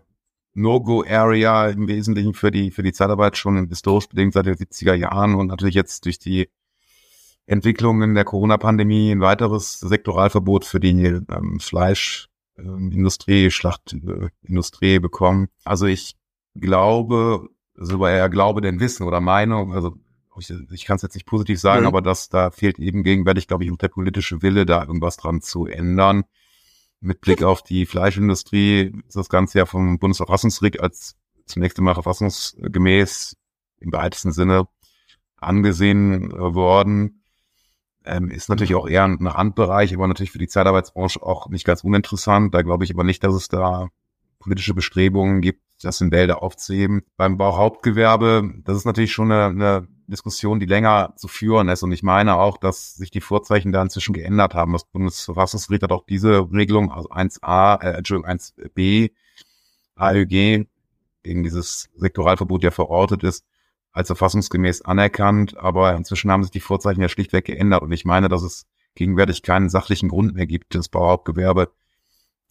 No-Go-Area 0.57 1.69
im 1.69 1.87
Wesentlichen 1.87 2.33
für 2.33 2.51
die 2.51 2.71
für 2.71 2.83
die 2.83 2.93
Zeitarbeit 2.93 3.37
schon 3.37 3.67
historisch 3.69 4.07
bedingt 4.07 4.33
seit 4.33 4.47
den 4.47 4.55
70er 4.55 4.93
Jahren 4.93 5.35
und 5.35 5.47
natürlich 5.47 5.75
jetzt 5.75 6.05
durch 6.05 6.19
die 6.19 6.49
Entwicklungen 7.45 8.15
der 8.15 8.25
Corona-Pandemie 8.25 9.11
ein 9.11 9.21
weiteres 9.21 9.79
Sektoralverbot 9.79 10.65
für 10.65 10.79
die 10.79 10.89
ähm, 10.99 11.59
Fleischindustrie, 11.59 13.45
äh, 13.45 13.51
Schlachtindustrie 13.51 14.99
bekommen. 14.99 15.47
Also 15.63 15.85
ich 15.85 16.17
glaube, 16.55 17.47
so 17.75 17.99
war 17.99 18.11
eher 18.11 18.29
Glaube 18.29 18.61
denn 18.61 18.79
Wissen 18.79 19.07
oder 19.07 19.21
Meinung, 19.21 19.73
also 19.73 19.95
ich, 20.39 20.51
ich 20.71 20.85
kann 20.85 20.97
es 20.97 21.01
jetzt 21.01 21.15
nicht 21.15 21.25
positiv 21.25 21.59
sagen, 21.59 21.81
mhm. 21.81 21.87
aber 21.87 22.01
das, 22.01 22.29
da 22.29 22.51
fehlt 22.51 22.79
eben 22.79 23.03
gegenwärtig, 23.03 23.47
glaube 23.47 23.63
ich, 23.63 23.77
der 23.77 23.87
politische 23.87 24.41
Wille, 24.41 24.65
da 24.65 24.81
irgendwas 24.81 25.17
dran 25.17 25.41
zu 25.41 25.65
ändern. 25.65 26.23
Mit 26.99 27.21
Blick 27.21 27.43
auf 27.43 27.61
die 27.61 27.85
Fleischindustrie 27.85 28.93
ist 29.07 29.15
das 29.15 29.29
Ganze 29.29 29.59
ja 29.59 29.65
vom 29.65 29.99
Bundesverfassungsgericht 29.99 30.81
als 30.81 31.15
zunächst 31.45 31.77
einmal 31.77 31.93
verfassungsgemäß 31.93 33.37
im 33.79 33.91
weitesten 33.93 34.31
Sinne 34.31 34.67
angesehen 35.37 36.31
äh, 36.31 36.55
worden. 36.55 37.23
Ähm, 38.03 38.31
ist 38.31 38.49
natürlich 38.49 38.75
auch 38.75 38.87
eher 38.87 39.03
ein 39.03 39.25
Randbereich, 39.25 39.93
aber 39.93 40.07
natürlich 40.07 40.31
für 40.31 40.39
die 40.39 40.47
Zeitarbeitsbranche 40.47 41.21
auch 41.21 41.49
nicht 41.49 41.65
ganz 41.65 41.83
uninteressant. 41.83 42.53
Da 42.53 42.61
glaube 42.61 42.85
ich 42.85 42.93
aber 42.93 43.03
nicht, 43.03 43.23
dass 43.23 43.35
es 43.35 43.47
da 43.47 43.89
politische 44.39 44.73
Bestrebungen 44.73 45.41
gibt, 45.41 45.61
das 45.81 46.01
in 46.01 46.11
Wälder 46.11 46.41
aufzuheben. 46.41 47.03
Beim 47.17 47.37
Bauhauptgewerbe, 47.37 48.61
das 48.63 48.77
ist 48.77 48.85
natürlich 48.85 49.11
schon 49.11 49.31
eine, 49.31 49.45
eine 49.45 49.87
Diskussion, 50.07 50.59
die 50.59 50.65
länger 50.65 51.13
zu 51.17 51.27
führen 51.27 51.69
ist. 51.69 51.83
Und 51.83 51.91
ich 51.91 52.03
meine 52.03 52.35
auch, 52.35 52.57
dass 52.57 52.95
sich 52.95 53.11
die 53.11 53.21
Vorzeichen 53.21 53.71
da 53.71 53.81
inzwischen 53.81 54.13
geändert 54.13 54.53
haben. 54.53 54.73
Das 54.73 54.85
Bundesverfassungsgericht 54.85 55.83
hat 55.83 55.91
auch 55.91 56.05
diese 56.05 56.49
Regelung, 56.51 56.91
also 56.91 57.09
1a, 57.09 57.81
äh, 57.81 57.97
Entschuldigung, 57.97 58.31
1b, 58.31 59.11
AÖG, 59.95 60.67
gegen 61.23 61.43
dieses 61.43 61.89
Sektoralverbot 61.95 62.63
ja 62.63 62.71
verortet 62.71 63.23
ist, 63.23 63.45
als 63.91 64.07
verfassungsgemäß 64.07 64.81
anerkannt. 64.83 65.57
Aber 65.57 65.93
inzwischen 65.95 66.31
haben 66.31 66.43
sich 66.43 66.51
die 66.51 66.61
Vorzeichen 66.61 67.01
ja 67.01 67.09
schlichtweg 67.09 67.45
geändert. 67.45 67.81
Und 67.81 67.91
ich 67.91 68.05
meine, 68.05 68.29
dass 68.29 68.43
es 68.43 68.65
gegenwärtig 68.95 69.43
keinen 69.43 69.69
sachlichen 69.69 70.09
Grund 70.09 70.35
mehr 70.35 70.47
gibt, 70.47 70.73
das 70.73 70.89
Bauhauptgewerbe 70.89 71.71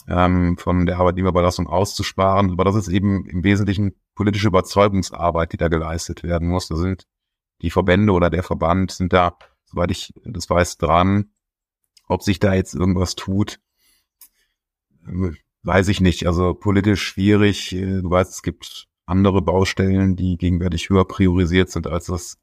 ähm, 0.08 0.58
von 0.58 0.86
der 0.86 0.98
Arbeitnehmerüberlassung 0.98 1.66
auszusparen. 1.66 2.50
Aber 2.50 2.64
das 2.64 2.76
ist 2.76 2.88
eben 2.88 3.26
im 3.26 3.44
Wesentlichen 3.44 3.94
politische 4.14 4.48
Überzeugungsarbeit, 4.48 5.52
die 5.52 5.56
da 5.56 5.68
geleistet 5.68 6.22
werden 6.22 6.48
muss. 6.48 6.68
Da 6.68 6.76
sind 6.76 7.06
die 7.62 7.70
Verbände 7.70 8.12
oder 8.12 8.30
der 8.30 8.42
Verband 8.42 8.90
sind 8.90 9.12
da, 9.12 9.38
soweit 9.64 9.90
ich 9.90 10.12
das 10.24 10.48
weiß, 10.48 10.78
dran. 10.78 11.30
Ob 12.08 12.22
sich 12.22 12.38
da 12.38 12.54
jetzt 12.54 12.74
irgendwas 12.74 13.16
tut, 13.16 13.58
weiß 15.62 15.88
ich 15.88 16.00
nicht. 16.00 16.26
Also 16.26 16.54
politisch 16.54 17.02
schwierig. 17.02 17.70
Du 17.70 18.08
weißt, 18.08 18.30
es 18.30 18.42
gibt 18.42 18.86
andere 19.06 19.42
Baustellen, 19.42 20.16
die 20.16 20.36
gegenwärtig 20.36 20.88
höher 20.90 21.04
priorisiert 21.04 21.70
sind 21.70 21.86
als 21.86 22.06
das 22.06 22.38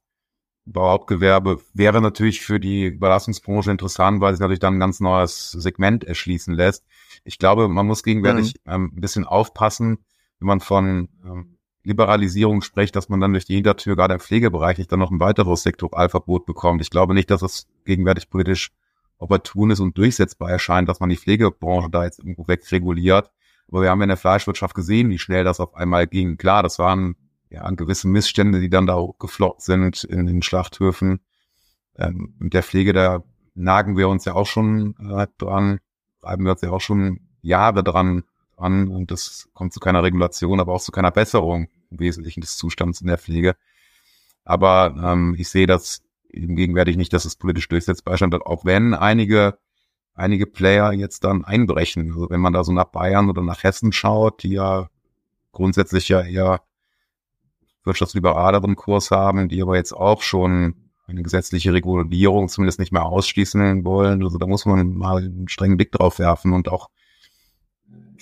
Bauhauptgewerbe 0.65 1.59
wäre 1.73 2.01
natürlich 2.01 2.41
für 2.41 2.59
die 2.59 2.85
Überlassungsbranche 2.85 3.71
interessant, 3.71 4.21
weil 4.21 4.33
sich 4.33 4.39
natürlich 4.39 4.59
dann 4.59 4.75
ein 4.75 4.79
ganz 4.79 4.99
neues 4.99 5.51
Segment 5.51 6.03
erschließen 6.03 6.53
lässt. 6.53 6.85
Ich 7.25 7.37
glaube, 7.37 7.67
man 7.67 7.85
muss 7.85 8.03
gegenwärtig 8.03 8.55
mhm. 8.65 8.71
ähm, 8.71 8.91
ein 8.95 9.01
bisschen 9.01 9.25
aufpassen, 9.25 10.05
wenn 10.39 10.47
man 10.47 10.59
von 10.61 11.09
ähm, 11.25 11.52
Liberalisierung 11.83 12.61
spricht, 12.61 12.95
dass 12.95 13.09
man 13.09 13.19
dann 13.19 13.33
durch 13.33 13.45
die 13.45 13.55
Hintertür 13.55 13.95
gerade 13.95 14.13
im 14.13 14.19
Pflegebereich 14.19 14.77
nicht 14.77 14.91
dann 14.91 14.99
noch 14.99 15.11
ein 15.11 15.19
weiteres 15.19 15.63
Sektoralverbot 15.63 16.45
bekommt. 16.45 16.81
Ich 16.81 16.89
glaube 16.89 17.13
nicht, 17.13 17.29
dass 17.29 17.41
es 17.41 17.67
gegenwärtig 17.85 18.29
politisch 18.29 18.71
opportun 19.17 19.71
ist 19.71 19.79
und 19.79 19.97
durchsetzbar 19.97 20.49
erscheint, 20.49 20.87
dass 20.87 20.99
man 20.99 21.09
die 21.09 21.17
Pflegebranche 21.17 21.89
da 21.89 22.05
jetzt 22.05 22.19
irgendwo 22.19 22.47
wegreguliert. 22.47 23.31
Aber 23.67 23.81
wir 23.81 23.89
haben 23.89 24.01
in 24.01 24.09
der 24.09 24.17
Fleischwirtschaft 24.17 24.75
gesehen, 24.75 25.09
wie 25.09 25.19
schnell 25.19 25.43
das 25.43 25.59
auf 25.59 25.75
einmal 25.75 26.07
ging. 26.07 26.37
Klar, 26.37 26.63
das 26.63 26.79
waren 26.79 27.15
ja 27.49 27.69
gewisse 27.71 28.07
Missstände, 28.07 28.59
die 28.59 28.69
dann 28.69 28.87
da 28.87 28.95
hochgeflockt 28.95 29.61
sind 29.61 30.03
in 30.03 30.25
den 30.25 30.41
Schlachthöfen. 30.41 31.19
Ähm, 31.97 32.33
mit 32.39 32.53
der 32.53 32.63
Pflege, 32.63 32.93
da 32.93 33.23
nagen 33.55 33.97
wir 33.97 34.09
uns 34.09 34.25
ja 34.25 34.33
auch 34.33 34.47
schon 34.47 34.95
äh, 34.99 35.27
dran, 35.37 35.79
reiben 36.21 36.45
wir 36.45 36.51
uns 36.53 36.61
ja 36.61 36.71
auch 36.71 36.81
schon 36.81 37.19
Jahre 37.41 37.83
dran 37.83 38.23
an 38.57 38.87
und 38.87 39.11
das 39.11 39.49
kommt 39.53 39.73
zu 39.73 39.79
keiner 39.79 40.03
Regulation, 40.03 40.59
aber 40.59 40.73
auch 40.73 40.81
zu 40.81 40.91
keiner 40.91 41.11
Besserung 41.11 41.67
im 41.93 41.99
Wesentlichen 41.99 42.41
des 42.41 42.57
Zustands 42.57 43.01
in 43.01 43.07
der 43.07 43.17
Pflege. 43.17 43.55
Aber 44.43 44.95
ähm, 45.01 45.35
ich 45.37 45.49
sehe 45.49 45.67
das 45.67 46.01
im 46.29 46.55
gegenwärtig 46.55 46.97
nicht, 46.97 47.13
dass 47.13 47.25
es 47.25 47.35
politisch 47.35 47.69
durchsetzbar 47.69 48.15
ist, 48.15 48.23
auch 48.23 48.65
wenn 48.65 48.93
einige 48.93 49.57
einige 50.15 50.45
Player 50.45 50.91
jetzt 50.93 51.23
dann 51.23 51.43
einbrechen. 51.43 52.11
Also 52.11 52.29
wenn 52.29 52.41
man 52.41 52.53
da 52.53 52.63
so 52.63 52.71
nach 52.71 52.85
Bayern 52.85 53.29
oder 53.29 53.41
nach 53.41 53.63
Hessen 53.63 53.91
schaut, 53.91 54.43
die 54.43 54.53
ja 54.53 54.89
grundsätzlich 55.51 56.09
ja 56.09 56.21
eher 56.21 56.61
wirtschaftsliberaleren 57.83 58.75
Kurs 58.75 59.11
haben, 59.11 59.49
die 59.49 59.61
aber 59.61 59.75
jetzt 59.75 59.93
auch 59.93 60.21
schon 60.21 60.75
eine 61.07 61.23
gesetzliche 61.23 61.73
Regulierung 61.73 62.47
zumindest 62.47 62.79
nicht 62.79 62.93
mehr 62.93 63.05
ausschließen 63.05 63.83
wollen. 63.83 64.23
Also 64.23 64.37
da 64.37 64.47
muss 64.47 64.65
man 64.65 64.93
mal 64.93 65.17
einen 65.17 65.49
strengen 65.49 65.77
Blick 65.77 65.91
drauf 65.91 66.19
werfen 66.19 66.53
und 66.53 66.69
auch 66.69 66.89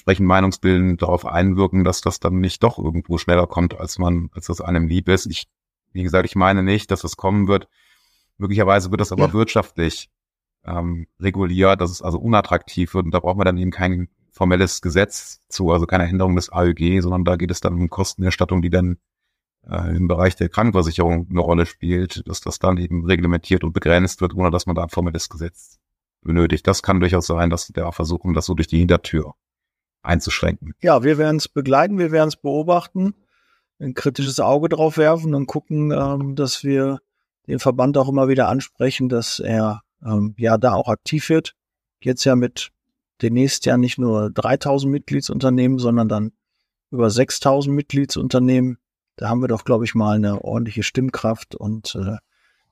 entsprechend 0.01 0.25
Meinungsbilden 0.25 0.97
darauf 0.97 1.27
einwirken, 1.27 1.83
dass 1.83 2.01
das 2.01 2.19
dann 2.19 2.39
nicht 2.39 2.63
doch 2.63 2.79
irgendwo 2.79 3.19
schneller 3.19 3.45
kommt, 3.45 3.79
als 3.79 3.99
man, 3.99 4.31
als 4.33 4.47
das 4.47 4.59
einem 4.59 4.87
lieb 4.87 5.07
ist. 5.07 5.27
Ich, 5.27 5.47
wie 5.93 6.01
gesagt, 6.01 6.25
ich 6.25 6.35
meine 6.35 6.63
nicht, 6.63 6.89
dass 6.89 7.01
das 7.01 7.17
kommen 7.17 7.47
wird. 7.47 7.67
Möglicherweise 8.37 8.89
wird 8.89 8.99
das 8.99 9.11
aber 9.11 9.27
ja. 9.27 9.33
wirtschaftlich 9.33 10.09
ähm, 10.65 11.05
reguliert, 11.19 11.81
dass 11.81 11.91
es 11.91 12.01
also 12.01 12.17
unattraktiv 12.17 12.95
wird 12.95 13.05
und 13.05 13.11
da 13.11 13.19
braucht 13.19 13.37
man 13.37 13.45
dann 13.45 13.57
eben 13.57 13.69
kein 13.69 14.09
formelles 14.31 14.81
Gesetz 14.81 15.41
zu, 15.49 15.69
also 15.69 15.85
keine 15.85 16.07
Änderung 16.07 16.35
des 16.35 16.51
AÖG, 16.51 17.01
sondern 17.01 17.23
da 17.23 17.35
geht 17.35 17.51
es 17.51 17.61
dann 17.61 17.75
um 17.75 17.89
Kostenerstattung, 17.89 18.63
die 18.63 18.71
dann 18.71 18.97
äh, 19.69 19.95
im 19.95 20.07
Bereich 20.07 20.35
der 20.35 20.49
Krankenversicherung 20.49 21.27
eine 21.29 21.41
Rolle 21.41 21.67
spielt, 21.67 22.27
dass 22.27 22.41
das 22.41 22.57
dann 22.57 22.77
eben 22.77 23.05
reglementiert 23.05 23.63
und 23.63 23.73
begrenzt 23.73 24.19
wird, 24.21 24.33
ohne 24.33 24.49
dass 24.49 24.65
man 24.65 24.75
da 24.75 24.81
ein 24.81 24.89
formelles 24.89 25.29
Gesetz 25.29 25.77
benötigt. 26.23 26.65
Das 26.65 26.81
kann 26.81 26.99
durchaus 26.99 27.27
sein, 27.27 27.51
dass 27.51 27.67
die 27.67 27.73
da 27.73 27.91
versuchen, 27.91 28.33
das 28.33 28.47
so 28.47 28.55
durch 28.55 28.67
die 28.67 28.79
Hintertür 28.79 29.35
einzuschränken. 30.03 30.73
Ja, 30.81 31.03
wir 31.03 31.17
werden 31.17 31.37
es 31.37 31.47
begleiten, 31.47 31.97
wir 31.97 32.11
werden 32.11 32.29
es 32.29 32.35
beobachten, 32.35 33.13
ein 33.79 33.93
kritisches 33.93 34.39
Auge 34.39 34.69
drauf 34.69 34.97
werfen 34.97 35.33
und 35.33 35.47
gucken, 35.47 35.91
ähm, 35.91 36.35
dass 36.35 36.63
wir 36.63 36.99
den 37.47 37.59
Verband 37.59 37.97
auch 37.97 38.09
immer 38.09 38.27
wieder 38.27 38.47
ansprechen, 38.47 39.09
dass 39.09 39.39
er 39.39 39.81
ähm, 40.05 40.35
ja 40.37 40.57
da 40.57 40.73
auch 40.73 40.87
aktiv 40.87 41.29
wird. 41.29 41.53
Jetzt 42.01 42.23
ja 42.23 42.35
mit 42.35 42.71
demnächst 43.21 43.65
ja 43.65 43.77
nicht 43.77 43.97
nur 43.97 44.31
3000 44.31 44.91
Mitgliedsunternehmen, 44.91 45.79
sondern 45.79 46.07
dann 46.07 46.31
über 46.91 47.09
6000 47.09 47.75
Mitgliedsunternehmen. 47.75 48.77
Da 49.15 49.29
haben 49.29 49.41
wir 49.41 49.47
doch, 49.47 49.63
glaube 49.63 49.85
ich, 49.85 49.95
mal 49.95 50.15
eine 50.15 50.43
ordentliche 50.43 50.83
Stimmkraft 50.83 51.55
und 51.55 51.95
äh, 51.95 52.17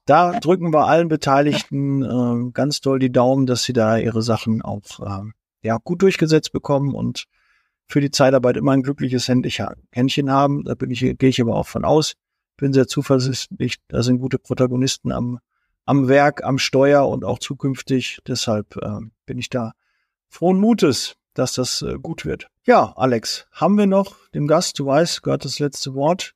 da 0.05 0.39
drücken 0.39 0.73
wir 0.73 0.87
allen 0.87 1.07
Beteiligten 1.07 2.03
äh, 2.03 2.51
ganz 2.51 2.81
doll 2.81 2.97
die 2.97 3.11
Daumen, 3.11 3.45
dass 3.45 3.63
sie 3.63 3.73
da 3.73 3.97
ihre 3.97 4.23
Sachen 4.23 4.63
auch 4.63 4.99
äh, 5.01 5.29
ja, 5.61 5.77
gut 5.83 6.01
durchgesetzt 6.01 6.51
bekommen 6.51 6.93
und 6.93 7.25
für 7.87 8.01
die 8.01 8.11
Zeitarbeit 8.11 8.57
immer 8.57 8.71
ein 8.73 8.83
glückliches 8.83 9.27
Händchen 9.27 10.31
haben. 10.31 10.63
Da 10.63 10.75
bin 10.75 10.91
ich, 10.91 10.99
gehe 10.99 11.29
ich 11.29 11.41
aber 11.41 11.55
auch 11.55 11.67
von 11.67 11.85
aus. 11.85 12.13
Bin 12.57 12.73
sehr 12.73 12.87
zuversichtlich, 12.87 13.77
da 13.87 14.03
sind 14.03 14.19
gute 14.19 14.37
Protagonisten 14.37 15.11
am 15.11 15.39
am 15.89 16.07
Werk, 16.07 16.43
am 16.43 16.59
Steuer 16.59 17.07
und 17.09 17.25
auch 17.25 17.39
zukünftig. 17.39 18.19
Deshalb 18.27 18.75
äh, 18.75 18.99
bin 19.25 19.39
ich 19.39 19.49
da 19.49 19.71
frohen 20.27 20.59
Mutes, 20.59 21.15
dass 21.33 21.53
das 21.53 21.81
äh, 21.81 21.95
gut 21.95 22.25
wird. 22.25 22.47
Ja, 22.63 22.93
Alex, 22.95 23.47
haben 23.51 23.75
wir 23.75 23.87
noch 23.87 24.15
den 24.35 24.47
Gast, 24.47 24.77
du 24.77 24.85
weißt, 24.85 25.23
gehört 25.23 25.45
das 25.45 25.57
letzte 25.57 25.95
Wort. 25.95 26.35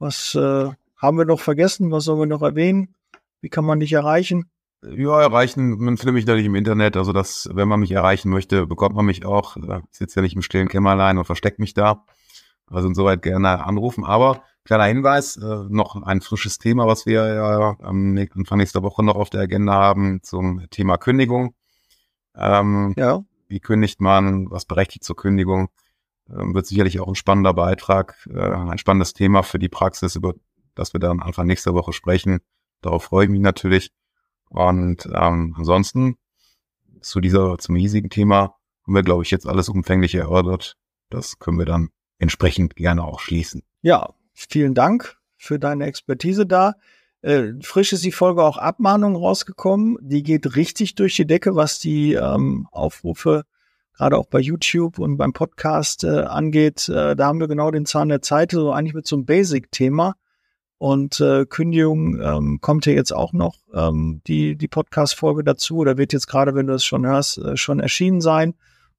Was 0.00 0.34
äh, 0.34 0.70
haben 0.96 1.16
wir 1.16 1.26
noch 1.26 1.38
vergessen? 1.38 1.92
Was 1.92 2.04
sollen 2.04 2.18
wir 2.18 2.26
noch 2.26 2.42
erwähnen? 2.42 2.96
Wie 3.40 3.48
kann 3.48 3.64
man 3.64 3.78
dich 3.78 3.92
erreichen? 3.92 4.50
Ja, 4.82 5.20
erreichen, 5.20 5.70
man 5.78 5.96
findet 5.96 6.14
mich 6.14 6.26
natürlich 6.26 6.46
im 6.46 6.54
Internet. 6.54 6.96
Also 6.96 7.12
das, 7.12 7.48
wenn 7.52 7.68
man 7.68 7.80
mich 7.80 7.90
erreichen 7.90 8.30
möchte, 8.30 8.66
bekommt 8.66 8.94
man 8.94 9.06
mich 9.06 9.24
auch. 9.24 9.56
Ich 9.90 9.98
sitze 9.98 10.20
ja 10.20 10.22
nicht 10.22 10.36
im 10.36 10.42
stillen 10.42 10.68
Kämmerlein 10.68 11.18
und 11.18 11.24
versteckt 11.24 11.58
mich 11.58 11.74
da. 11.74 12.04
Also 12.66 12.88
insoweit 12.88 13.22
gerne 13.22 13.64
anrufen. 13.64 14.04
Aber 14.04 14.42
Kleiner 14.68 14.84
Hinweis, 14.84 15.38
äh, 15.38 15.64
noch 15.70 15.96
ein 16.02 16.20
frisches 16.20 16.58
Thema, 16.58 16.86
was 16.86 17.06
wir 17.06 17.26
ja 17.26 17.76
am 17.80 18.18
Anfang 18.34 18.58
nächster 18.58 18.82
Woche 18.82 19.02
noch 19.02 19.16
auf 19.16 19.30
der 19.30 19.40
Agenda 19.40 19.72
haben 19.72 20.22
zum 20.22 20.68
Thema 20.68 20.98
Kündigung. 20.98 21.54
Ähm, 22.36 22.92
ja. 22.98 23.24
Wie 23.48 23.60
kündigt 23.60 24.02
man, 24.02 24.50
was 24.50 24.66
berechtigt 24.66 25.04
zur 25.04 25.16
Kündigung? 25.16 25.70
Ähm, 26.28 26.54
wird 26.54 26.66
sicherlich 26.66 27.00
auch 27.00 27.08
ein 27.08 27.14
spannender 27.14 27.54
Beitrag, 27.54 28.28
äh, 28.28 28.38
ein 28.38 28.76
spannendes 28.76 29.14
Thema 29.14 29.42
für 29.42 29.58
die 29.58 29.70
Praxis, 29.70 30.16
über 30.16 30.34
das 30.74 30.92
wir 30.92 31.00
dann 31.00 31.22
Anfang 31.22 31.46
nächster 31.46 31.72
Woche 31.72 31.94
sprechen. 31.94 32.40
Darauf 32.82 33.04
freue 33.04 33.24
ich 33.24 33.30
mich 33.30 33.40
natürlich. 33.40 33.90
Und 34.50 35.06
ähm, 35.14 35.54
ansonsten 35.56 36.16
zu 37.00 37.20
dieser, 37.20 37.58
zum 37.58 37.76
hiesigen 37.76 38.10
Thema 38.10 38.54
haben 38.84 38.94
wir, 38.94 39.02
glaube 39.02 39.22
ich, 39.22 39.30
jetzt 39.30 39.46
alles 39.46 39.68
umfänglich 39.68 40.14
erörtert. 40.14 40.76
Das 41.10 41.38
können 41.38 41.58
wir 41.58 41.66
dann 41.66 41.90
entsprechend 42.18 42.76
gerne 42.76 43.04
auch 43.04 43.20
schließen. 43.20 43.62
Ja, 43.82 44.14
Vielen 44.40 44.72
Dank 44.72 45.16
für 45.36 45.58
deine 45.58 45.86
Expertise 45.86 46.46
da. 46.46 46.74
Äh, 47.22 47.54
frisch 47.60 47.92
ist 47.92 48.04
die 48.04 48.12
Folge 48.12 48.44
auch 48.44 48.56
Abmahnung 48.56 49.16
rausgekommen. 49.16 49.98
Die 50.00 50.22
geht 50.22 50.54
richtig 50.54 50.94
durch 50.94 51.16
die 51.16 51.26
Decke, 51.26 51.56
was 51.56 51.80
die 51.80 52.12
ähm, 52.12 52.68
Aufrufe 52.70 53.42
gerade 53.96 54.16
auch 54.16 54.26
bei 54.26 54.38
YouTube 54.38 55.00
und 55.00 55.16
beim 55.16 55.32
Podcast 55.32 56.04
äh, 56.04 56.20
angeht. 56.20 56.88
Äh, 56.88 57.16
da 57.16 57.26
haben 57.26 57.40
wir 57.40 57.48
genau 57.48 57.72
den 57.72 57.84
Zahn 57.84 58.10
der 58.10 58.22
Zeit, 58.22 58.52
so 58.52 58.70
eigentlich 58.70 58.94
mit 58.94 59.08
so 59.08 59.16
einem 59.16 59.26
Basic-Thema. 59.26 60.14
Und 60.78 61.20
äh, 61.20 61.44
Kündigung 61.44 62.20
ähm, 62.20 62.60
kommt 62.60 62.86
ja 62.86 62.92
jetzt 62.92 63.12
auch 63.12 63.32
noch 63.32 63.56
ähm, 63.74 64.22
die, 64.28 64.56
die 64.56 64.68
Podcast-Folge 64.68 65.42
dazu 65.42 65.78
oder 65.78 65.98
wird 65.98 66.12
jetzt 66.12 66.28
gerade, 66.28 66.54
wenn 66.54 66.68
du 66.68 66.74
es 66.74 66.84
schon 66.84 67.04
hörst, 67.04 67.38
äh, 67.38 67.56
schon 67.56 67.80
erschienen 67.80 68.20
sein. 68.20 68.54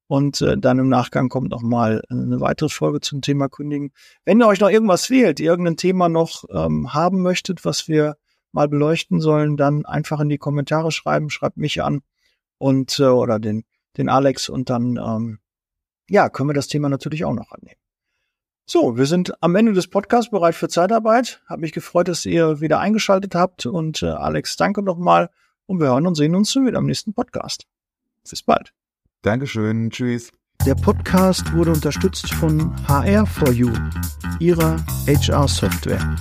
Und 0.06 0.42
äh, 0.42 0.58
dann 0.58 0.78
im 0.78 0.88
Nachgang 0.88 1.28
kommt 1.30 1.50
noch 1.50 1.62
mal 1.62 2.02
eine 2.10 2.40
weitere 2.40 2.68
Folge 2.68 3.00
zum 3.00 3.22
Thema 3.22 3.48
Kündigen. 3.48 3.92
Wenn 4.24 4.42
euch 4.42 4.60
noch 4.60 4.68
irgendwas 4.68 5.06
fehlt, 5.06 5.40
irgendein 5.40 5.76
Thema 5.76 6.08
noch 6.08 6.44
ähm, 6.50 6.92
haben 6.92 7.22
möchtet, 7.22 7.64
was 7.64 7.88
wir 7.88 8.16
mal 8.52 8.68
beleuchten 8.68 9.20
sollen, 9.20 9.56
dann 9.56 9.86
einfach 9.86 10.20
in 10.20 10.28
die 10.28 10.38
Kommentare 10.38 10.90
schreiben, 10.90 11.30
schreibt 11.30 11.56
mich 11.56 11.82
an 11.82 12.02
und 12.58 12.98
äh, 12.98 13.04
oder 13.04 13.38
den, 13.38 13.64
den 13.96 14.08
Alex 14.08 14.48
und 14.48 14.68
dann 14.68 14.96
ähm, 14.96 15.38
ja, 16.10 16.28
können 16.28 16.50
wir 16.50 16.54
das 16.54 16.66
Thema 16.66 16.88
natürlich 16.88 17.24
auch 17.24 17.32
noch 17.32 17.52
annehmen. 17.52 17.79
So, 18.72 18.96
wir 18.96 19.06
sind 19.06 19.32
am 19.42 19.56
Ende 19.56 19.72
des 19.72 19.88
Podcasts 19.88 20.30
bereit 20.30 20.54
für 20.54 20.68
Zeitarbeit. 20.68 21.42
Hab 21.48 21.58
mich 21.58 21.72
gefreut, 21.72 22.06
dass 22.06 22.24
ihr 22.24 22.60
wieder 22.60 22.78
eingeschaltet 22.78 23.34
habt. 23.34 23.66
Und 23.66 24.00
äh, 24.00 24.06
Alex, 24.06 24.56
danke 24.56 24.80
nochmal. 24.80 25.28
Und 25.66 25.80
wir 25.80 25.88
hören 25.88 26.06
und 26.06 26.14
sehen 26.14 26.36
uns 26.36 26.54
wieder 26.54 26.78
am 26.78 26.86
nächsten 26.86 27.12
Podcast. 27.12 27.66
Bis 28.30 28.44
bald. 28.44 28.72
Dankeschön. 29.22 29.90
Tschüss. 29.90 30.30
Der 30.64 30.76
Podcast 30.76 31.52
wurde 31.52 31.72
unterstützt 31.72 32.32
von 32.32 32.72
HR4U, 32.86 33.76
ihrer 34.38 34.76
HR-Software. 35.08 36.16